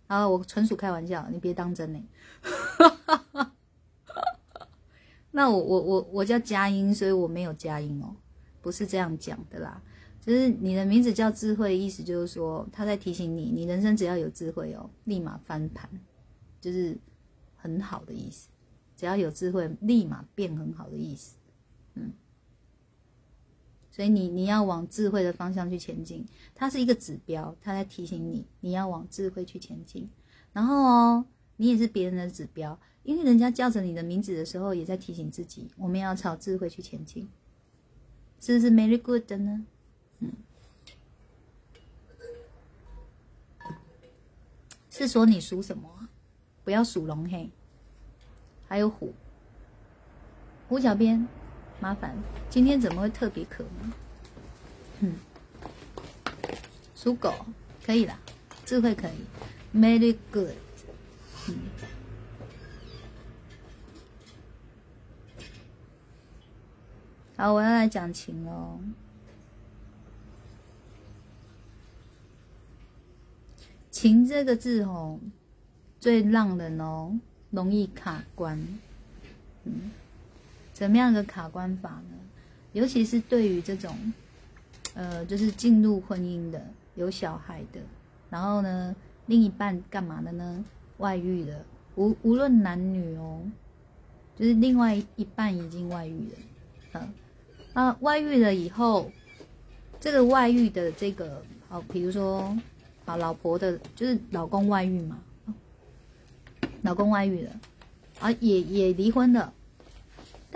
[0.08, 2.04] 啊，我纯属开玩笑，你别当真呢。
[5.30, 8.16] 那我我我我叫佳音，所以我没有佳音哦，
[8.64, 9.80] 不是这样讲的啦。
[10.20, 15.88] 就是你的名字叫智慧，意思就是说他在提醒你，你人生只要有智慧哦，立马翻盘，
[16.60, 16.98] 就是
[17.58, 18.50] 很好的意思。
[18.98, 21.36] 只要有智慧，立马变很好的意思。
[21.94, 22.12] 嗯。
[23.96, 30.10] 所以你你要往智慧的方向去前进，它是一个指标，它在提醒你你要往智慧去前进。
[30.52, 31.26] 然后哦，
[31.56, 37.30] 你也是别人的指标，因为人家叫着你的名字的时候，也在提醒自己，我们要朝智慧去前进，
[38.42, 39.66] 是不是 very good 的呢？
[40.20, 40.34] 嗯，
[44.90, 46.10] 是说你属什么？
[46.66, 47.50] 不要属龙嘿，
[48.68, 49.14] 还有虎。
[50.68, 51.26] 胡小编，
[51.80, 52.16] 麻烦，
[52.50, 53.94] 今天怎么会特别渴呢？
[55.02, 55.14] 嗯，
[56.96, 57.34] 属狗
[57.86, 58.18] 可以啦，
[58.66, 60.56] 智慧可以，very good。
[61.48, 61.56] 嗯，
[67.38, 68.80] 好，我要来讲情喽。
[73.92, 75.20] 情这个字哦，
[76.00, 77.20] 最让人哦
[77.52, 78.58] 容易卡关。
[79.64, 79.92] 嗯，
[80.76, 82.18] 怎么样的卡关法呢？
[82.74, 83.96] 尤其是对于这种，
[84.94, 86.62] 呃，就是进入婚姻的、
[86.96, 87.80] 有小孩的，
[88.30, 88.94] 然后呢，
[89.28, 90.66] 另一半干嘛的呢？
[90.98, 91.64] 外遇的，
[91.96, 93.42] 无无论男女哦，
[94.36, 96.38] 就是另外一半已经外遇了，
[96.96, 97.14] 嗯，
[97.74, 99.10] 那外遇了以后，
[99.98, 102.54] 这个外遇的这个，好，比如说，
[103.06, 105.18] 啊，老婆的，就是老公外遇嘛，
[106.82, 107.52] 老公外遇了。
[108.20, 109.54] 啊，也也离婚了，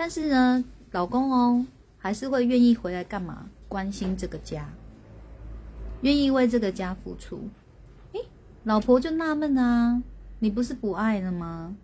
[0.00, 1.66] 但是呢，老公哦，
[1.98, 3.50] 还是会愿意回来干嘛？
[3.68, 4.66] 关心这个家，
[6.00, 7.50] 愿意为这个家付出。
[8.14, 8.20] 诶，
[8.64, 10.02] 老婆就纳闷啊，
[10.38, 11.76] 你不是不爱了吗？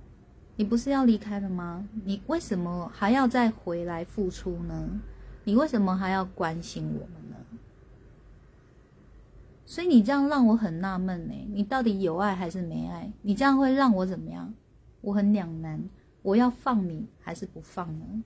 [0.56, 1.86] 你不是要离开了吗？
[2.06, 4.88] 你为什么还要再回来付出呢？
[5.44, 7.36] 你为什么还要关心我们呢？
[9.66, 13.12] 所以你这样让我很纳闷呢，你到底有爱还是没爱？
[13.20, 14.54] 你这样会让我怎么样？
[15.02, 15.78] 我很两难，
[16.26, 18.24] 我要放你还是不放呢？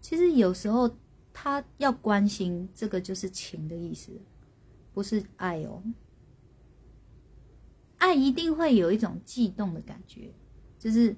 [0.00, 0.88] 其实有时候
[1.32, 4.12] 他要关心，这个就是情的意思，
[4.92, 5.82] 不是爱哦。
[7.96, 10.32] 爱一定会有一种悸动的感觉，
[10.78, 11.16] 就是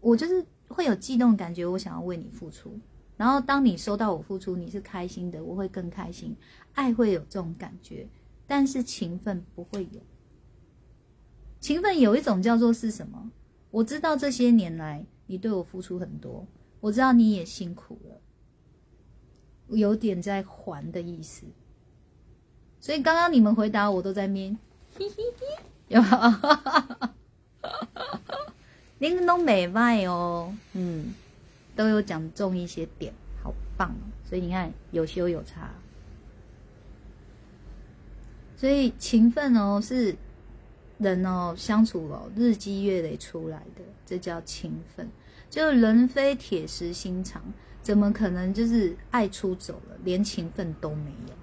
[0.00, 2.76] 我就是会有悸动感觉，我想要为你付出。
[3.16, 6.36] 然后当你收到我付出，你是开心的，我会更开心。
[6.72, 8.08] 爱会有这种感觉，
[8.48, 10.00] 但是情分不会有。
[11.60, 13.30] 情分有一种叫做是什么？
[13.70, 16.46] 我知道这些年来你对我付出很多，
[16.80, 18.20] 我知道你也辛苦了，
[19.76, 21.44] 有点在还的意思。
[22.80, 24.56] 所以刚刚你们回答我都在面，
[25.88, 27.12] 有哈，
[28.98, 31.12] 您都美外哦，嗯，
[31.76, 33.12] 都有讲中一些点，
[33.42, 33.94] 好棒。
[34.24, 35.70] 所以你看有修有差，
[38.56, 40.16] 所以勤奋哦是。
[40.98, 45.08] 人哦，相处哦，日积月累出来的，这叫情分。
[45.48, 47.42] 就人非铁石心肠，
[47.80, 51.34] 怎么可能就是爱出走了，连情分都没有？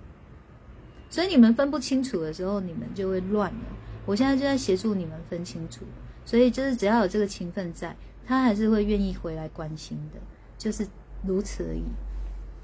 [1.10, 3.66] 所以你们分不清楚的时候，你们就会乱了。
[4.06, 5.86] 我现在就在协助你们分清楚。
[6.26, 7.96] 所以就是只要有这个情分在，
[8.26, 10.20] 他还是会愿意回来关心的，
[10.58, 10.86] 就是
[11.26, 11.84] 如此而已。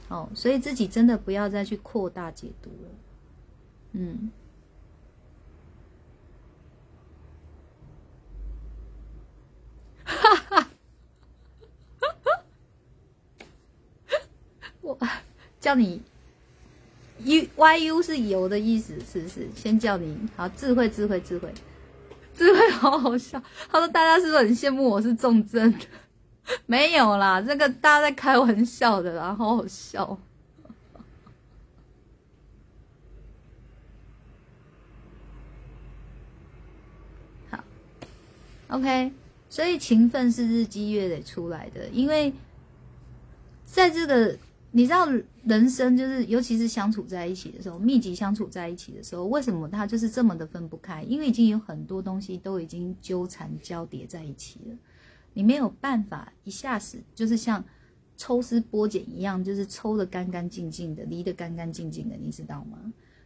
[0.09, 2.89] 哦，所以自己真的不要再去扩大解读了。
[3.93, 4.31] 嗯。
[10.11, 10.67] 哈哈，
[14.81, 14.97] 我
[15.59, 16.01] 叫你
[17.19, 19.47] U Y U 是油的意思，是不是？
[19.55, 21.53] 先叫你好智慧，智慧，智慧，
[22.35, 23.41] 智慧，好好笑。
[23.69, 25.73] 他说：“大家是不是很羡慕我是重症？”
[26.65, 30.19] 没有啦，这个大家在开玩笑的啦，好好笑。
[37.51, 37.63] 好
[38.69, 39.11] ，OK。
[39.51, 42.31] 所以情分是日积月累出来的，因为
[43.65, 44.37] 在这个
[44.71, 45.05] 你知道
[45.43, 51.03] 人生就是，尤其是相处在一起的时候，密集相处在一起的时候，为什么他就是这么的分不开？
[51.03, 54.75] 因为已经有很多东西都已经纠缠交叠在一起了，
[55.33, 57.61] 你没有办法一下子就是像
[58.15, 62.77] 抽丝剥茧一样，就是抽的干干净净的，离得干干净净的，你知道吗？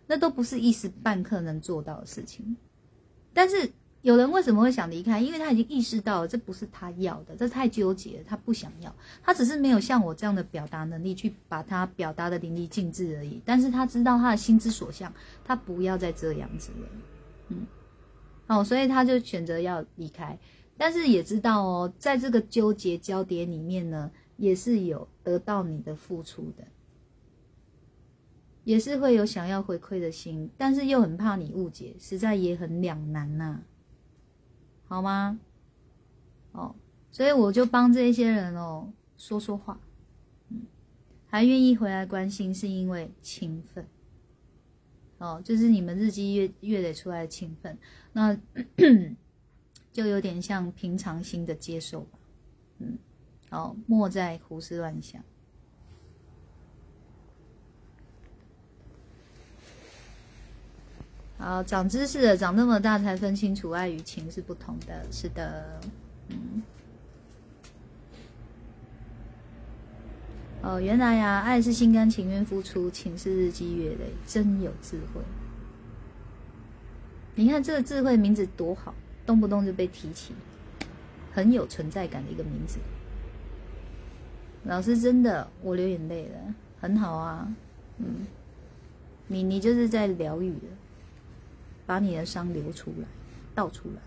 [0.08, 2.58] 那都不是一时半刻能做到的事情，
[3.32, 3.72] 但是。
[4.06, 5.20] 有人为什么会想离开？
[5.20, 8.96] 因为他已经意识到了这不是他要的，这太纠结，他不想要。
[9.24, 13.42] 他只是没有像我这样的表达能力去把它表达的淋漓尽致而已。
[13.44, 15.12] 但是他知道他的心之所向，
[15.44, 16.88] 他不要再这样子了。
[17.48, 17.66] 嗯，
[18.46, 20.38] 哦，所以他就选择要离开。
[20.78, 26.64] 但是也知道哦，在这个纠结交叠里面呢，也是有得到你的付出的，
[28.66, 33.62] 也是会有想要回馈的心，但是又很怕你误解，实在也很两难呐。
[34.88, 35.40] 好吗？
[36.52, 36.76] 哦，
[37.12, 39.80] 所以我就帮这些人哦说说话，
[40.50, 40.62] 嗯，
[41.28, 43.86] 还愿意回来关心，是因为情分，
[45.18, 47.78] 哦，就是你们日积月月累出来的情分，
[48.14, 48.38] 那
[49.92, 52.20] 就有点像平常心的接受吧，
[52.80, 52.98] 嗯，
[53.52, 55.24] 哦，莫再胡思乱想。
[61.46, 65.06] 好，长知识了，长那么大才分清楚爱与情是不同的。
[65.12, 65.80] 是的，
[66.30, 66.64] 嗯。
[70.64, 75.22] 哦，原来呀，爱是心甘情愿付出，情是日积月累，真有智慧。
[77.36, 80.34] 你看这个智慧名字多好，动不动就被提起，
[81.32, 82.80] 很有存在感的一个名字。
[84.64, 87.48] 老师真的，我流眼泪了，很好啊，
[88.00, 88.26] 嗯，
[89.28, 90.52] 你你就是在疗愈，
[91.86, 93.08] 把你的伤流出来，
[93.54, 94.02] 倒出来。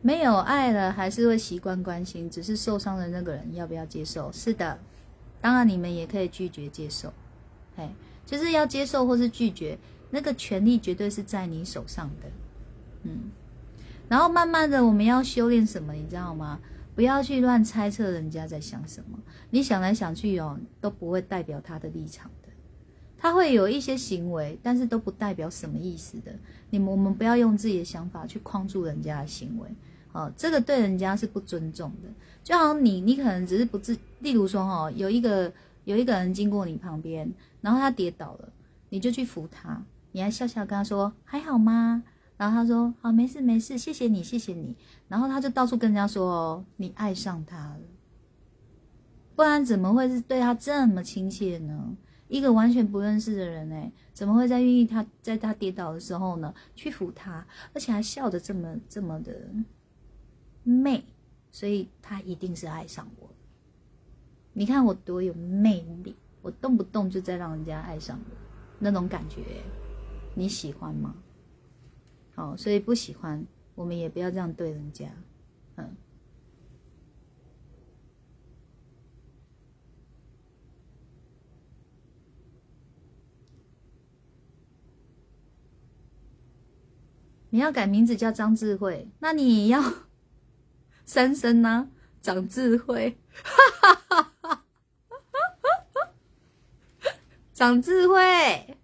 [0.00, 4.30] 没有爱了，还是会习惯关心，只是受伤的那个人要不要接受？
[4.32, 4.78] 是的，
[5.40, 7.12] 当然你们也可以拒绝接受，
[7.76, 7.92] 哎，
[8.24, 9.76] 就是要接受或是拒绝，
[10.10, 12.28] 那个权利绝对是在你手上的，
[13.02, 13.30] 嗯。
[14.08, 16.60] 然后慢慢的，我们要修炼什么，你知道吗？
[16.94, 19.18] 不要去乱猜测人家在想什么，
[19.50, 22.47] 你想来想去哦，都不会代表他的立场的，
[23.18, 26.32] 他会有一些行为，但是都不代表什么意思的。
[26.70, 29.68] 你们我们不要用自己的想法去框住人家的行为。
[30.12, 32.08] 哦，这个对人家是不尊重的。
[32.42, 35.52] 就好像你，你可能只是不自，例如说，哈，有一个
[35.84, 38.48] 有一个人经过你旁边，然后他跌倒了，
[38.88, 42.02] 你就去扶他，你还笑笑跟他说还好吗？
[42.38, 44.74] 然后他说好，没事没事，谢谢你谢谢你。
[45.08, 47.80] 然后他就到处跟人家说哦，你爱上他了，
[49.36, 51.96] 不然怎么会是对他这么亲切呢？
[52.28, 59.50] 一个完全不认识的人哎，怎么会在愿意他在他跌倒的时候呢去扶他，而且还笑得这么这么的？
[60.62, 61.02] 媚，
[61.50, 63.30] 所以他一定是爱上我。
[64.52, 68.36] 你看我多有魅力，我动不动就在让人家爱上我，
[68.78, 69.42] 那种感觉，
[70.34, 71.14] 你喜欢吗？
[72.34, 75.08] 好，所以不喜欢，我们也不要这样对人家。
[75.76, 75.96] 嗯，
[87.50, 89.82] 你要改名字叫张智慧，那你要。
[91.08, 91.88] 三生呢，
[92.20, 93.18] 长智慧，
[97.54, 98.20] 长智慧。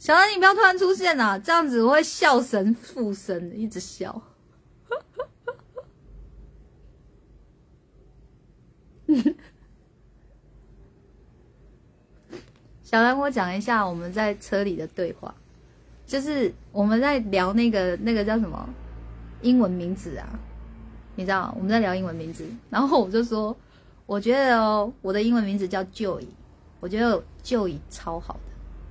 [0.00, 4.20] 小兰，你不要突然出现啊，这样子我会笑神附身，一直笑。
[12.92, 15.34] 小兰，我讲一下我们在车里的对话。
[16.04, 18.68] 就是我们在聊那个那个叫什么
[19.40, 20.28] 英文名字啊，
[21.16, 23.56] 你知道我们在聊英文名字，然后我就说，
[24.04, 26.26] 我觉得哦，我的英文名字叫 Joy，
[26.80, 28.40] 我觉得 Joy 超好的。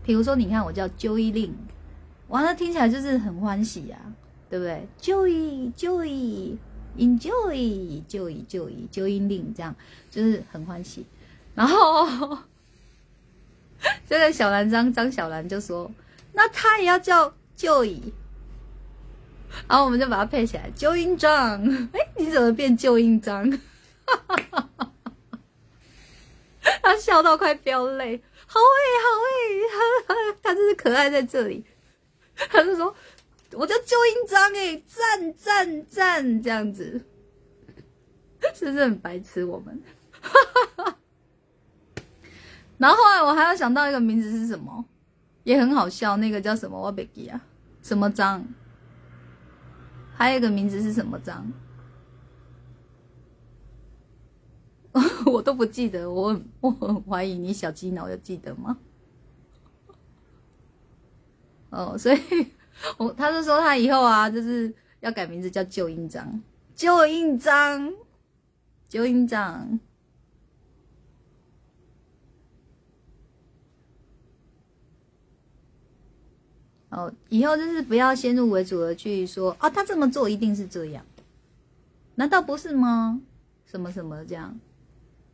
[0.03, 1.51] 比如说，你看我叫 Joy Lin，
[2.27, 3.99] 完了听起来就是很欢喜呀，
[4.49, 6.57] 对不对？Joy Joy
[6.97, 9.75] Enjoy Joy Joy Joy Lin，这样
[10.09, 11.05] 就是很欢喜。
[11.53, 12.35] 然后
[14.07, 15.91] 这个小兰张张小兰就说。
[16.33, 18.13] 那他也要叫旧影，
[19.67, 21.61] 然后我们就把它配起来，旧印章。
[21.91, 23.51] 哎，你怎么变旧印章？
[26.81, 28.83] 他笑到快飙泪，好哎，
[30.07, 31.65] 好哎，他真是可爱在这里。
[32.35, 32.95] 他就说，
[33.51, 37.03] 我叫旧印章哎，赞赞赞，这样子，
[38.55, 39.43] 是不是很白痴？
[39.43, 39.81] 我们。
[42.81, 44.83] 然后后来我还要想到一个名字是什么？
[45.43, 46.75] 也很好笑，那个叫什么？
[46.81, 47.39] 我别记啊，
[47.83, 48.43] 什么章？
[50.15, 51.51] 还有一个名字是什么章？
[55.31, 58.79] 我都不记得，我我很怀疑你小鸡脑有记得吗？
[61.69, 62.19] 哦，所以
[62.97, 66.41] 我他就说他以后啊，就是要改名字叫旧印章，
[66.73, 67.93] 旧印章，
[68.89, 69.79] 旧印章。
[76.91, 81.05] 哦，以后就是不要先入为主的去说啊，他这么做一定是这样，
[82.15, 83.21] 难道不是吗？
[83.65, 84.59] 什么什么这样，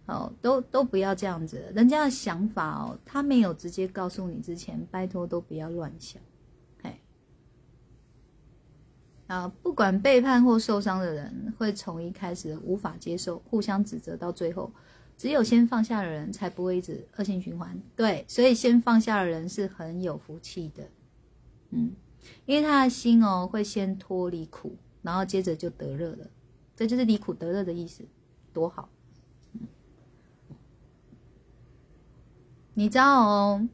[0.06, 6.22] 哦，都都不要这样子，人家的想法哦，他没有直接告诉你之前，拜托都不要乱想，
[6.84, 7.02] 嘿，
[9.26, 14.72] 啊，不管背叛或受伤的人，会从一开始无法接受，互相指责，到最后，
[15.18, 17.76] 只有先放下的人，才不会一直恶性循环。
[17.96, 20.88] 对，所以先放下的人是很有福气的。
[21.72, 21.92] 嗯，
[22.46, 26.28] 因为他的心哦，会先脱离苦，然后接着就得热了，
[26.76, 28.04] 这就是离苦得乐的意思，
[28.54, 28.88] 多好。
[32.74, 33.68] 你知道哦，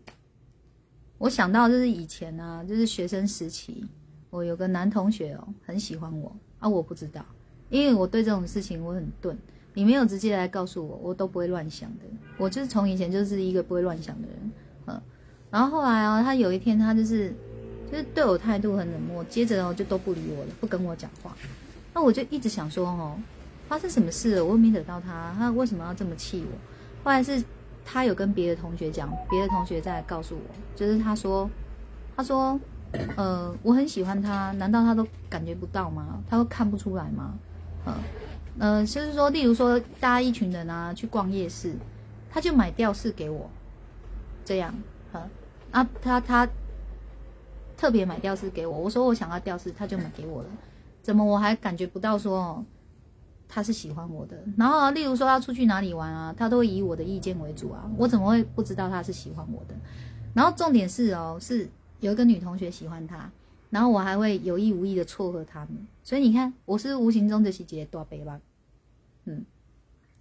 [1.20, 3.86] 我想到就是以前呢，就是学生时期，
[4.30, 7.24] 我有个男同学哦，很喜欢我啊，我不知道，
[7.70, 9.38] 因为我对这种事情我很钝，
[9.74, 12.06] 你没有直接来告诉我，我都不会乱想的。
[12.38, 14.52] 我就是从以前就是一个不会乱想的人，
[14.88, 15.02] 嗯，
[15.52, 17.36] 然后后来哦，他有一天他就是。
[17.94, 21.32] 就是对我态度很冷漠，接着哦就都不理我了，不跟我讲话。
[21.94, 23.16] 那我就一直想说哦，
[23.68, 24.44] 发生什么事了？
[24.44, 26.58] 我又没惹到他，他为什么要这么气我？
[27.04, 27.44] 后来是
[27.86, 31.48] 他有跟别的同学讲，别的同学再告诉我，就是他说，
[32.18, 32.60] 他说，
[33.16, 36.20] 呃，我很喜欢他，难道他都感觉不到吗？
[36.28, 37.36] 他都看不出来吗？
[37.86, 37.94] 嗯，
[38.58, 41.76] 呃，就是说，例如说，大家一群人啊去逛夜市，
[42.32, 43.48] 他就买吊饰给我，
[44.44, 44.74] 这样，
[45.14, 45.22] 嗯，
[45.70, 46.50] 啊，他他
[47.84, 50.48] 特别买吊饰给我，我说我想要吊饰，他就买给我了。
[51.02, 52.64] 怎么我还感觉不到说
[53.46, 54.42] 他是喜欢我的？
[54.56, 59.76] 然后例如说要出去哪里玩啊，他都会以我的意见为主啊，我怎么会不知道他是喜欢我的？
[60.34, 61.70] 然后重点是哦，是
[62.00, 63.30] 有一个女同学喜欢他，
[63.70, 68.40] 然后我还会有意无意的撮合他们，所以你看我是无形中的细节多背吧？
[69.26, 69.44] 嗯，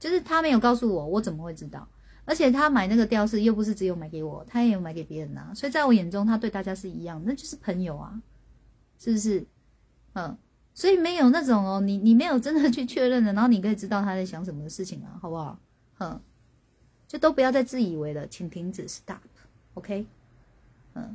[0.00, 1.86] 就是他没有告诉我，我怎么会知道？
[2.24, 8.20] 而且他买那个吊饰又不是只有买给我，他也有买给别人啊，所以在我眼中他对大家是一样，那就是朋友啊，
[8.98, 9.46] 是不是？
[10.14, 10.36] 嗯。
[10.74, 15.58] 所以没有那种哦，你你没有真的去确认的，然后你可以知道他在想什么的事情啊，好不好？
[15.98, 16.18] 哼，
[17.06, 20.06] 就都不要再自以为了，请停止，stop，OK？
[20.94, 21.14] 嗯。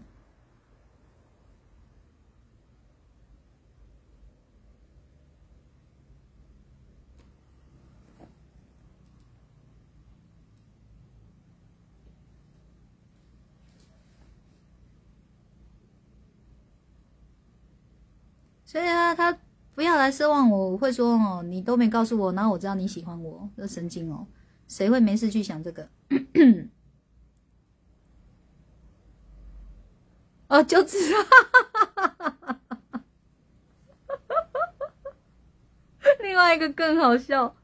[18.68, 19.35] 所以啊，他。
[19.77, 24.26] 不要来奢望我会说哦，你都没告诉我，然后我知道你喜欢我，这神经哦，
[24.68, 25.88] 谁会没事去想这个？
[30.49, 31.19] 哦，就知道。
[36.22, 37.56] 另外一个更好笑，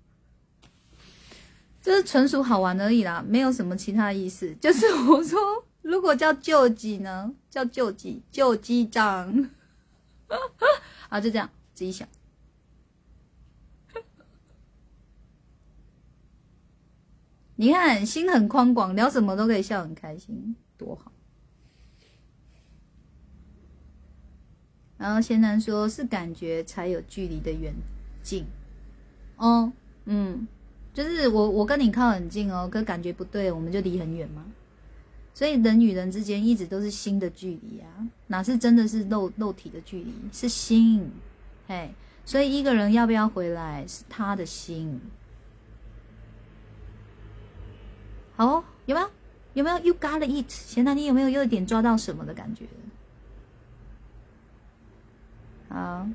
[1.80, 4.54] 就是纯属好玩而已啦，没有什么其他意思。
[4.56, 5.40] 就是我说，
[5.80, 9.48] 如果叫救济呢，叫救济，救济长。
[11.08, 12.06] 啊，就这样，自己想。
[17.56, 21.12] 你看，心很宽广，聊什么都可以笑很开心，多好。
[24.98, 27.74] 然后贤男说：“是感觉才有距离的远
[28.22, 28.46] 近。”
[29.36, 29.70] 哦，
[30.06, 30.48] 嗯，
[30.94, 34.46] 就是我我跟你靠很近哦，可感觉不对，我们就离很远嘛。
[35.36, 40.10] 所以人与人之间一直都是心的距离啊，哪是真的是肉肉体的距离？
[40.32, 41.10] 是心，
[41.68, 41.90] 嘿。
[42.24, 44.98] 所以一个人要不要回来，是他的心。
[48.34, 49.10] 好，有没有？
[49.52, 50.48] 有没有？You got it？
[50.48, 52.64] 现在你有没有有一点抓到什么的感觉？
[55.68, 56.08] 好。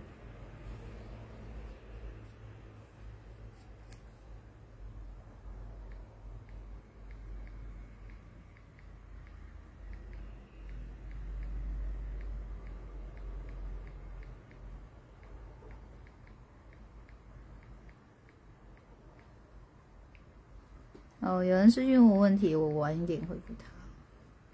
[21.21, 23.65] 哦，有人私信我问题，我晚一点回复他。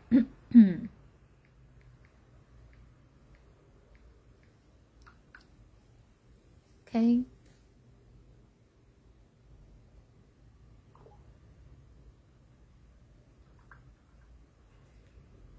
[6.90, 7.26] OK，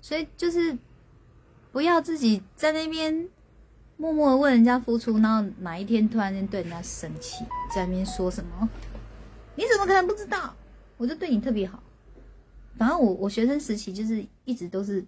[0.01, 0.76] 所以就是
[1.72, 3.28] 不要自己在那边
[3.97, 7.44] 默默问人家付出，然后哪一天突然间对人家生气，
[7.74, 8.68] 在那边说什么？
[9.55, 10.55] 你怎么可能不知道？
[10.98, 11.82] 我就对你特别好，
[12.76, 15.02] 反正我我学生时期就是一直都是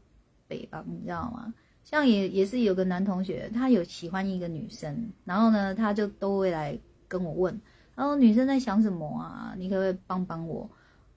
[0.48, 1.52] 北方，你知道吗？
[1.82, 7.60] 像也也是有个男同学，他有喜欢一个女生，然后呢，他就都会来跟我问，
[7.96, 9.54] 然后女生在想什么啊？
[9.58, 10.68] 你可不可以帮帮我？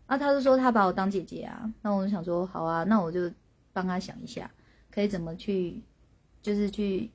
[0.07, 3.31] 啊，他就说他把我当姐姐啊，那我就想说好啊，那我就
[3.71, 4.49] 帮他想一下，
[4.89, 5.79] 可以怎么去，
[6.41, 7.09] 就是去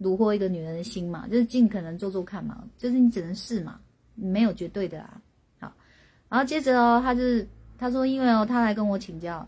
[0.00, 3.80] 虏获一个女人的心嘛，就是尽可能做做看嘛，就是你只能试嘛，
[4.14, 5.22] 没有绝对的啊。
[6.32, 7.46] 然后接着哦，他就是
[7.76, 9.46] 他说，因为哦，他来跟我请教，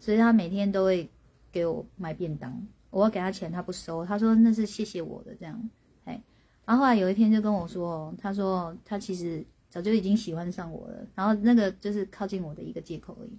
[0.00, 1.06] 所以他每天都会
[1.52, 2.66] 给我买便当。
[2.88, 4.06] 我要给他钱，他不收。
[4.06, 5.70] 他说那是谢谢我的这样，
[6.06, 6.18] 哎。
[6.64, 13.38] 然后后来有一天就跟我说，他说他其实早就已经喜欢上我了，然后那个就是靠近我的一个借口而已，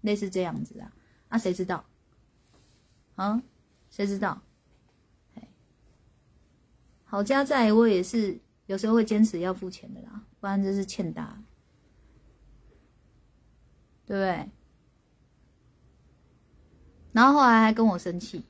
[0.00, 0.90] 类似这样子啊。
[1.28, 1.84] 啊，谁知道？
[3.14, 3.40] 啊，
[3.90, 4.42] 谁知道？
[5.36, 5.48] 哎，
[7.04, 8.36] 好家在我也是
[8.66, 11.40] 有时候会坚持要付钱的啦，不然就是欠打。
[14.06, 14.50] 对不？
[17.12, 18.44] 然后后来还跟我生气，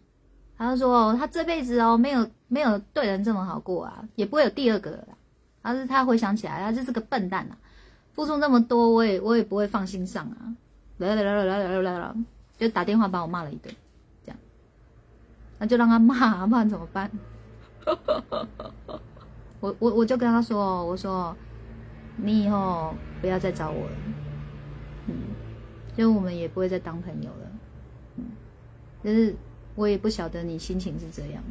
[0.56, 5.14] 他说他这辈子哦没有没有对人这么好过啊，也不会有第二个了啦。
[5.62, 7.56] 他是他回想起来，他就是个笨蛋啊，
[8.14, 10.56] 付出那么多，我也我也不会放心上啊。
[10.96, 12.14] 来来来来来来来，
[12.56, 13.74] 就打电话把我骂了一顿，
[14.24, 14.38] 这样，
[15.58, 17.10] 那就让他骂，啊然怎么办？
[19.60, 21.36] 我我我就跟他说，我说
[22.16, 23.96] 你以后不要再找我了，
[25.08, 25.33] 嗯。
[25.96, 27.52] 就我们也不会再当朋友了，
[28.16, 28.24] 嗯，
[29.02, 29.34] 就是
[29.74, 31.50] 我也不晓得你心情是这样的。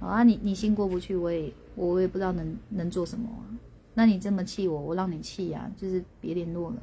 [0.00, 3.48] 好啊，你你心过不去，我也我我也不知道能能做什么啊。
[3.94, 6.76] 那你这么气我，我让你气呀，就是别联络了。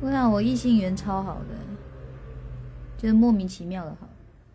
[0.00, 1.54] 我想我异性缘超好的，
[3.04, 4.08] 就是莫名其妙的好，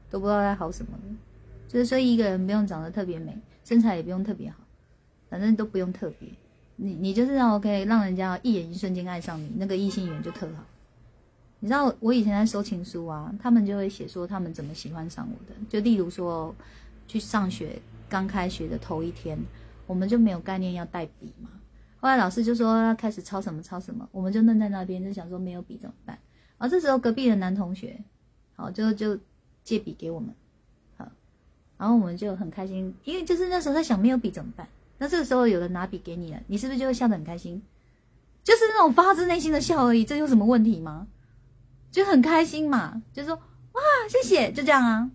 [0.09, 0.97] 都不知道在好什么
[1.67, 4.57] 就是说一个人不用长得特别美，身材也不用特别好，
[5.29, 6.27] 反正都不用特别。
[6.77, 10.65] 你你就是让我可以让人家一眼一瞬间爱上你，那个异性缘就特好。
[11.59, 15.55] 你知道我以前在收情书啊，他们就会写说他们怎么喜欢上我的。
[15.69, 16.55] 就例如说，
[17.07, 19.37] 去上学刚开学的头一天，
[19.85, 21.51] 我们就没有概念要带笔嘛。
[21.99, 26.17] 后来老师就说要开始抄什么抄什么，我们就愣在那边，就想说没有笔怎么办？
[26.57, 28.01] 然后这时候隔壁的男同学，
[28.59, 29.17] 好就就
[29.63, 30.35] 借笔给我们，
[30.97, 31.09] 好，
[31.77, 34.67] 然后我们就很开心，因为就是那时候在想没有笔怎么办。
[34.97, 37.61] 那这个时候有人拿笔给你了，你是不是就会笑得很开心？
[38.43, 41.07] 就是那种发自内心的笑而已，这有什么问题吗？
[41.91, 45.11] 就很开心嘛，就说哇谢谢，就这样啊，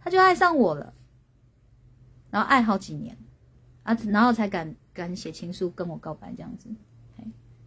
[0.00, 0.92] 他就爱上我了，
[2.30, 3.16] 然后爱好几年
[3.82, 6.68] 啊，然后才敢敢写情书跟我告白这样子，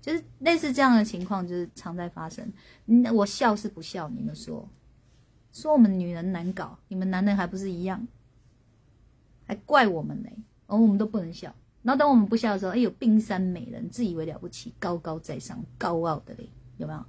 [0.02, 2.52] 就是类似这样的情况，就是常在发生。
[2.88, 4.10] 嗯，我笑是不笑？
[4.10, 4.68] 你们说，
[5.52, 8.08] 说我们女人难搞，你们男人还不是一样？
[9.46, 10.30] 还怪我们呢？
[10.68, 11.54] 而我们都不能笑，
[11.84, 17.06] 然后等我们不笑的时候，哎有冰山美人，自以为了不起，高高在上，高傲的嘞，有没有？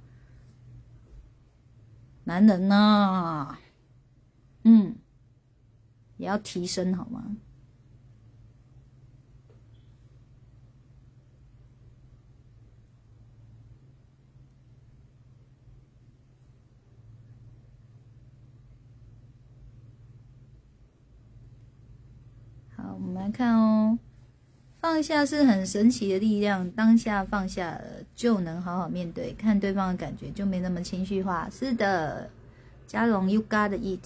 [2.25, 3.57] 男人呐，
[4.63, 4.95] 嗯，
[6.17, 7.37] 也要提升好吗？
[22.75, 23.99] 好，我们来看哦。
[24.79, 27.81] 放下是很神奇的力量，当下放下了
[28.15, 31.49] 就能好好面对，看对方的感觉就没那么情绪化。
[31.49, 32.29] 是的，
[32.87, 34.05] 嘉荣，You got it，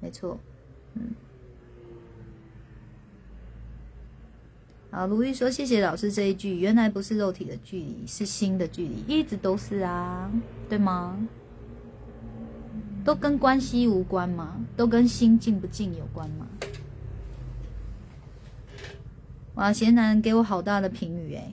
[0.00, 0.38] 没错。
[0.94, 1.14] 嗯。
[4.90, 10.30] 好，卢玉说：“谢谢老师这一句，原来不是肉体的距离，是心的距离，一直都是啊，
[10.68, 11.18] 对吗？
[13.04, 14.56] 都跟关系无关吗？
[14.76, 16.46] 都跟心近不近有关吗？”
[19.58, 21.52] 哇，贤男给我好大的评语诶，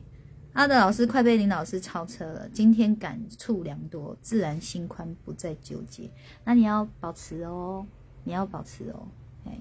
[0.54, 6.08] 阿德老师快被林老师超车了，今天感触良多，自然心宽，不再纠结。
[6.44, 7.84] 那你要保持哦，
[8.24, 9.08] 你要保持哦，
[9.46, 9.58] 哎，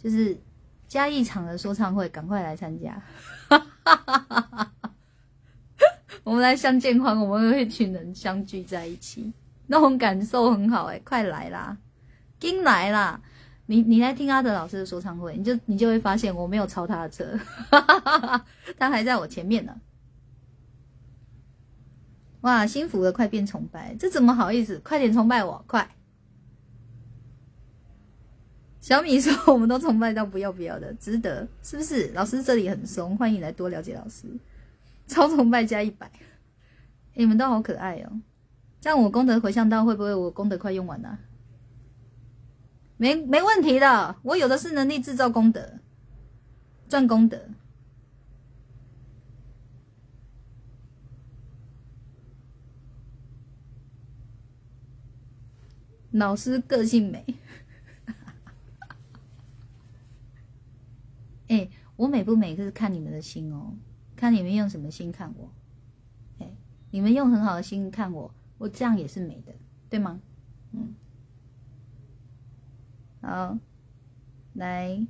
[0.00, 0.36] 就是
[0.88, 3.00] 加一场的说唱会，赶快来参加，
[6.24, 9.32] 我们来相见欢，我们一群人相聚在一起，
[9.68, 11.78] 那种感受很好诶，快来啦，
[12.40, 13.22] 跟来啦！
[13.70, 17.38] 你你来听阿德老师的说唱会，你就你就会发现我没有超他的车，
[18.76, 19.72] 他还在我前面呢。
[22.40, 24.76] 哇，幸福的快变崇拜，这怎么好意思？
[24.80, 25.88] 快点崇拜我，快！
[28.80, 32.08] 小米说我们都崇拜到不要不要的，值得是不是？
[32.08, 34.26] 老师这里很松，欢迎来多了解老师。
[35.06, 36.10] 超崇拜加一百，
[37.14, 38.20] 你们都好可爱哦。
[38.80, 41.16] 这样我功德回向到会不会我功德快用完了？
[43.00, 45.78] 没没问题的，我有的是能力制造功德，
[46.86, 47.48] 赚功德。
[56.10, 57.24] 老师个性美，
[61.48, 63.74] 哎，我美不美就是看你们的心哦，
[64.14, 65.50] 看你们用什么心看我。
[66.40, 66.54] 哎，
[66.90, 69.54] 你们用很好的心看我，我这样也是美的，
[69.88, 70.20] 对吗？
[70.72, 70.94] 嗯。
[73.20, 73.58] 好，
[74.54, 75.06] 来，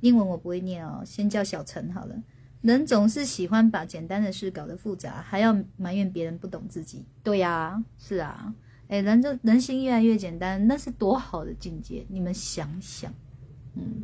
[0.00, 2.14] 英文我不会念哦，先叫小陈好了。
[2.60, 7.06] 人总是喜欢把简单的事搞得复杂，还要埋怨别人不懂自己。
[7.22, 8.54] 对呀，是啊，
[8.88, 12.04] 哎，人就人心越来越简单，那是多好的境界！
[12.10, 13.10] 你们想想，
[13.74, 14.02] 嗯。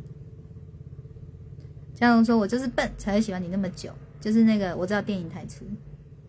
[1.93, 5.63] 嘉荣说：“我就是笨，才会喜欢你那么久。”就是那个我知道电影台词，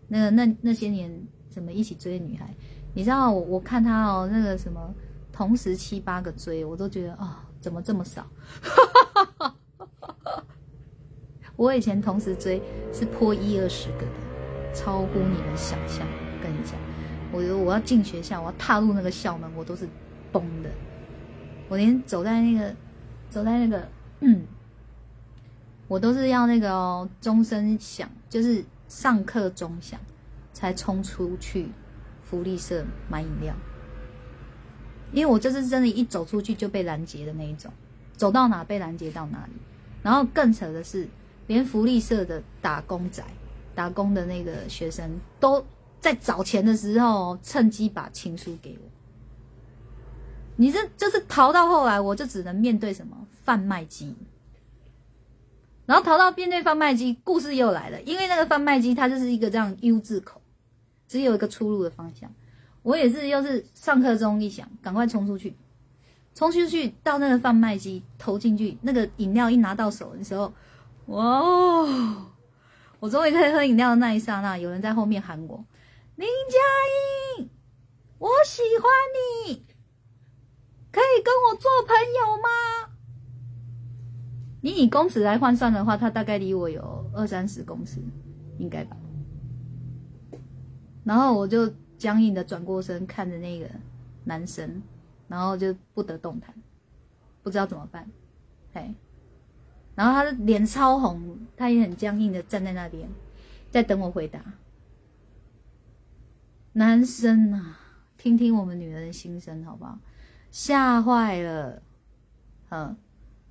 [0.07, 1.11] 那个那那些年
[1.51, 2.53] 什么一起追的女孩，
[2.93, 4.93] 你知道我我看他哦，那个什么。
[5.39, 8.27] 同时七八个追，我都觉得啊，怎么这么少？
[11.55, 12.61] 我以前同时追
[12.91, 16.05] 是破一二十个的，超乎你们想象。
[16.43, 16.75] 跟你讲，
[17.31, 19.87] 我我要进学校，我要踏入那个校门，我都是
[20.29, 20.69] 崩的。
[21.69, 22.75] 我连走在那个
[23.29, 23.87] 走在那个
[24.19, 24.45] 嗯
[25.87, 29.97] 我都是要那个哦，钟声响，就是上课钟响，
[30.51, 31.69] 才冲出去
[32.23, 33.55] 福利社买饮料。
[35.11, 37.71] 因为我这是真的，一走出去就被拦截的那一种，
[38.15, 39.53] 走到哪被拦截到哪里。
[40.01, 41.07] 然后更扯的是，
[41.47, 43.23] 连福利社的打工仔、
[43.73, 45.65] 打工的那个学生，都
[45.99, 48.89] 在找钱的时候趁机把情书给我。
[50.55, 54.15] 你这就是逃到后来，我就只能面对什么贩卖机。
[55.85, 60.39] 然后逃到面对贩卖机，故事又来了，因为那个贩卖机它就是一个这样 U 字口，
[61.07, 62.31] 只有一个出入的方向。
[62.81, 65.55] 我也是，又是上课钟一响，赶快冲出去，
[66.33, 70.53] 冲出去到那个贩卖机投进去，那个饮料一拿到手的时候，
[71.07, 72.25] 哇哦！
[73.01, 75.65] 我终于可以喝饮料的那一刹那，有人在后面喊我
[76.15, 76.57] ：“林佳
[77.41, 77.49] 音，
[78.17, 78.89] 我喜欢
[79.47, 79.65] 你，
[80.91, 82.93] 可以跟我做朋友吗？”
[84.61, 88.01] 你以公尺来换算的话，他大概离我有二三十公尺，
[88.57, 88.95] 应该吧？
[91.03, 91.73] 然后我就。
[91.99, 93.69] 僵硬的转过身看着那个
[94.23, 94.81] 男生，
[95.27, 96.55] 然后就不得动弹，
[97.43, 98.09] 不知道怎么办。
[98.73, 98.95] 嘿，
[99.95, 103.09] 然后他的脸超红，他也很僵硬的站在那边，
[103.69, 104.39] 在等我回答。
[106.73, 107.79] 男生啊，
[108.17, 109.99] 听听我们女人的心声好不好？
[110.51, 111.81] 吓坏了。
[112.69, 112.95] 嗯，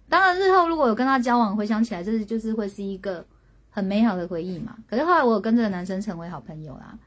[0.09, 3.27] 当然日后如果有跟他交往，回想起来，这是就是会是一个
[3.69, 4.79] 很美好的回忆嘛。
[4.89, 6.99] 可是后来我有跟这个男生成为好朋友啦。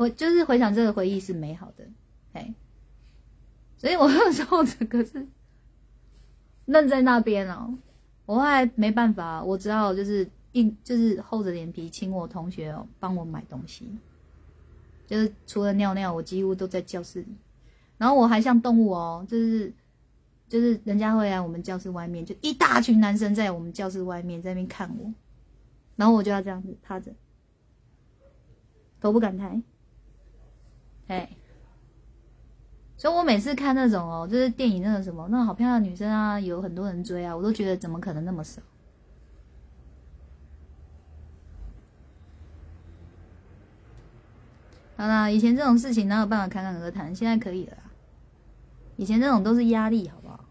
[0.00, 1.86] 我就是回想这个回忆是美好的，
[2.32, 2.54] 哎，
[3.76, 5.26] 所以我 那时候整个是
[6.64, 7.76] 愣在那边哦，
[8.24, 13.94] 我后来没办法，我只好就是硬就是厚着脸皮请我同学帮我买东西，
[15.06, 17.36] 就是除了尿尿，我几乎都在教室里，
[17.98, 19.70] 然后我还像动物哦，就是
[20.48, 25.12] 就是人家会来我们教室外面，就一大群男生在我们教室外面在那边看我，
[25.96, 27.12] 然后我就要这样子趴着，
[28.98, 29.60] 头不敢抬。
[31.10, 31.28] 哎，
[32.96, 38.62] 所以我每次看那种哦，就是电影那个什么，那好漂亮的女生啊，有很多人追啊，我都觉得怎么可能那么少？
[44.96, 47.12] 好啦，以前这种事情哪有办法侃侃而谈？
[47.12, 47.76] 现在可以了。
[48.96, 50.44] 以前这种都是压力，好不好？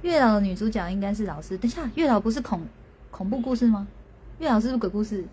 [0.00, 1.58] 月老的女主角应该是老师。
[1.58, 2.62] 等下，月老不是恐
[3.10, 3.86] 恐怖故事吗？
[4.38, 5.26] 月老是不是鬼故事？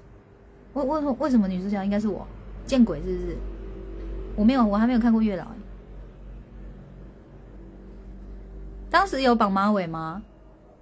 [0.74, 2.28] 为为为什么女主角应该是我？
[2.66, 3.38] 见鬼是不是？
[4.36, 5.46] 我没有，我还没有看过月老。
[8.90, 10.24] 当时有绑马尾吗？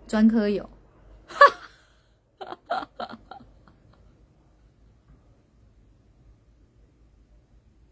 [0.08, 0.70] 专科有。
[1.28, 3.18] 哈哈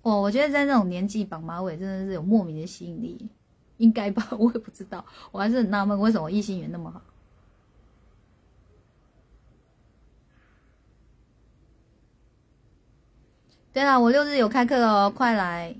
[0.01, 3.29] 哦，我觉得在那种年纪绑马尾真的是有莫名的吸引力，
[3.77, 4.27] 应该吧？
[4.37, 7.01] 我也不知道，我还是很纳闷为什么异性缘那么好。
[13.71, 15.75] 对啊，我六日有开课哦，快来！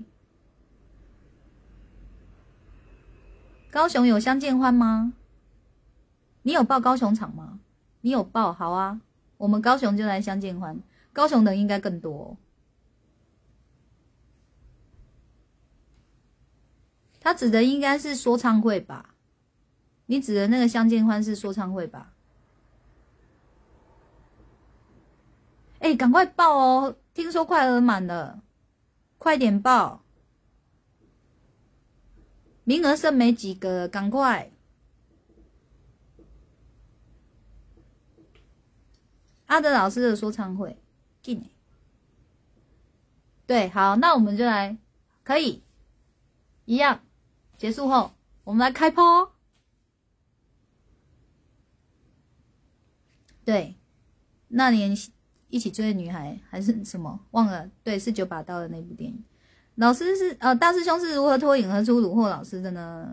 [3.71, 5.13] 高雄有相见欢吗？
[6.43, 7.59] 你有报高雄场吗？
[8.01, 9.01] 你有报，好啊，
[9.37, 10.79] 我们高雄就来相见欢。
[11.11, 12.37] 高雄的应该更多。
[17.19, 19.15] 他指的应该是说唱会吧？
[20.05, 22.13] 你指的那个相见欢是说唱会吧？
[25.79, 26.95] 哎，赶快报哦！
[27.19, 28.41] 听说快额满了，
[29.17, 30.05] 快点报！
[32.63, 34.49] 名额剩没几个，赶快！
[39.47, 40.81] 阿德老师的说唱会，
[41.21, 41.43] 进
[43.45, 44.77] 对，好，那我们就来，
[45.25, 45.61] 可以，
[46.63, 47.03] 一样，
[47.57, 48.13] 结束后
[48.45, 49.35] 我们来开播。
[53.43, 53.75] 对，
[54.47, 54.95] 那年。
[55.49, 57.19] 一起追的女孩还是什么？
[57.31, 59.23] 忘了，对，是九把刀的那部电影。
[59.75, 63.09] 老师是呃，大师兄是如何脱颖而出虏获老师的呢？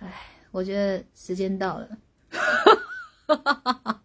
[0.00, 0.12] 唉，
[0.50, 1.98] 我觉得时间到了。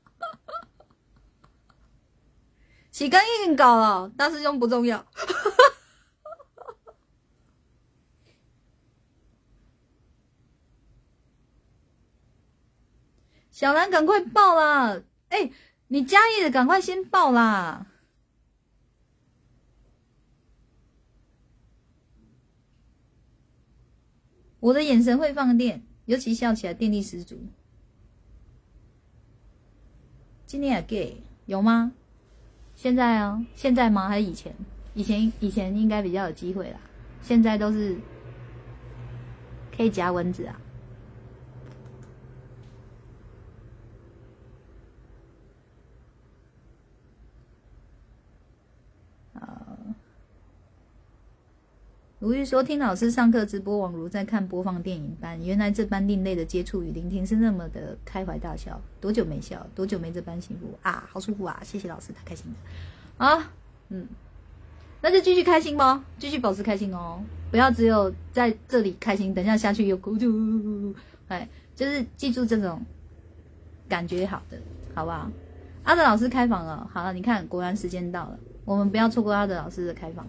[2.92, 5.04] 洗干净搞了，大师兄不重要。
[13.54, 15.04] 小兰，赶快报啦！
[15.30, 15.52] 哎，
[15.88, 17.86] 你嘉义的赶快先报啦！
[24.60, 27.40] 我的眼神会放电，尤其笑起来电力十足。
[30.48, 31.94] 今天也 gay 有吗？
[32.74, 33.46] 现在啊？
[33.54, 34.10] 现在吗？
[34.10, 34.56] 还是以前？
[34.96, 36.80] 以前以前应该比较有机会啦。
[37.22, 38.00] 现在都是
[39.78, 40.60] 可以夹蚊子啊。
[52.24, 55.38] 吴玉说：“听老师上课直播，宛如在看播放电影般。
[55.44, 58.80] 原来这般另类的接触与聆听是那么的开怀大笑。
[59.02, 59.68] 多久没笑？
[59.76, 61.04] 多久没这般幸福啊？
[61.12, 61.60] 好舒服啊！
[61.66, 63.52] 谢谢老师，太开心了啊！
[63.90, 64.08] 嗯，
[65.02, 67.22] 那就继续开心吧，继续保持开心哦，
[67.52, 70.32] 不要只有在这里开心，等下下去又哭就
[71.28, 71.46] 哎，
[71.76, 72.82] 就是记住这种
[73.90, 74.58] 感觉好的，
[74.96, 75.30] 好不好？
[75.84, 80.26] 阿德老师开房了，好了，你看，果然时间到了，我们不要错过阿德老师的开房。”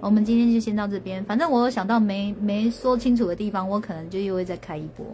[0.00, 5.06] 我们今天就先到这边，反正我有想到没没说清楚的地方，我可能就又会再开一波。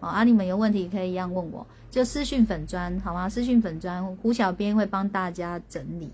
[0.00, 3.28] 啊，你们有问题可以一样问我，就私讯粉砖好吗？
[3.28, 6.10] 私讯粉砖，胡小编会帮大家整理，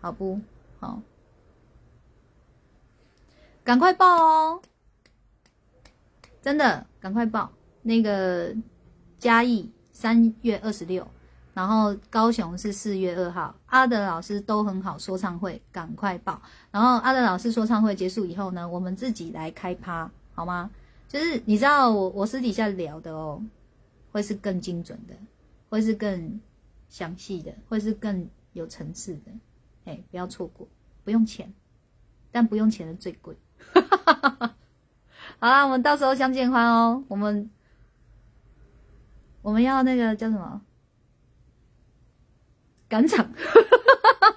[0.00, 0.40] 好不
[0.80, 1.00] 好？
[3.62, 4.62] 赶快报哦！
[6.40, 7.52] 真的，赶快报
[7.82, 8.54] 那个
[9.18, 11.06] 嘉义三月二十六。
[11.58, 16.40] 然后高雄是四月二号，阿德老师都很好，说唱会赶快报。
[16.70, 20.70] 然后阿德老师说唱会结束以后呢，我们自己来开趴，好吗？
[21.08, 23.42] 就是你知道我我私底下聊的哦，
[24.12, 25.14] 会是更精准的，
[25.68, 26.40] 会是更
[26.88, 29.32] 详细的，会是更有层次的。
[29.86, 30.64] 哎，不要错过，
[31.02, 31.52] 不用钱，
[32.30, 33.36] 但不用钱的最贵。
[33.74, 37.02] 好啦，我们到时候相见欢哦。
[37.08, 37.50] 我们
[39.42, 40.62] 我们要那个叫什么？
[42.88, 43.32] 赶场，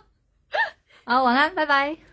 [1.05, 2.10] 好，晚安，拜拜。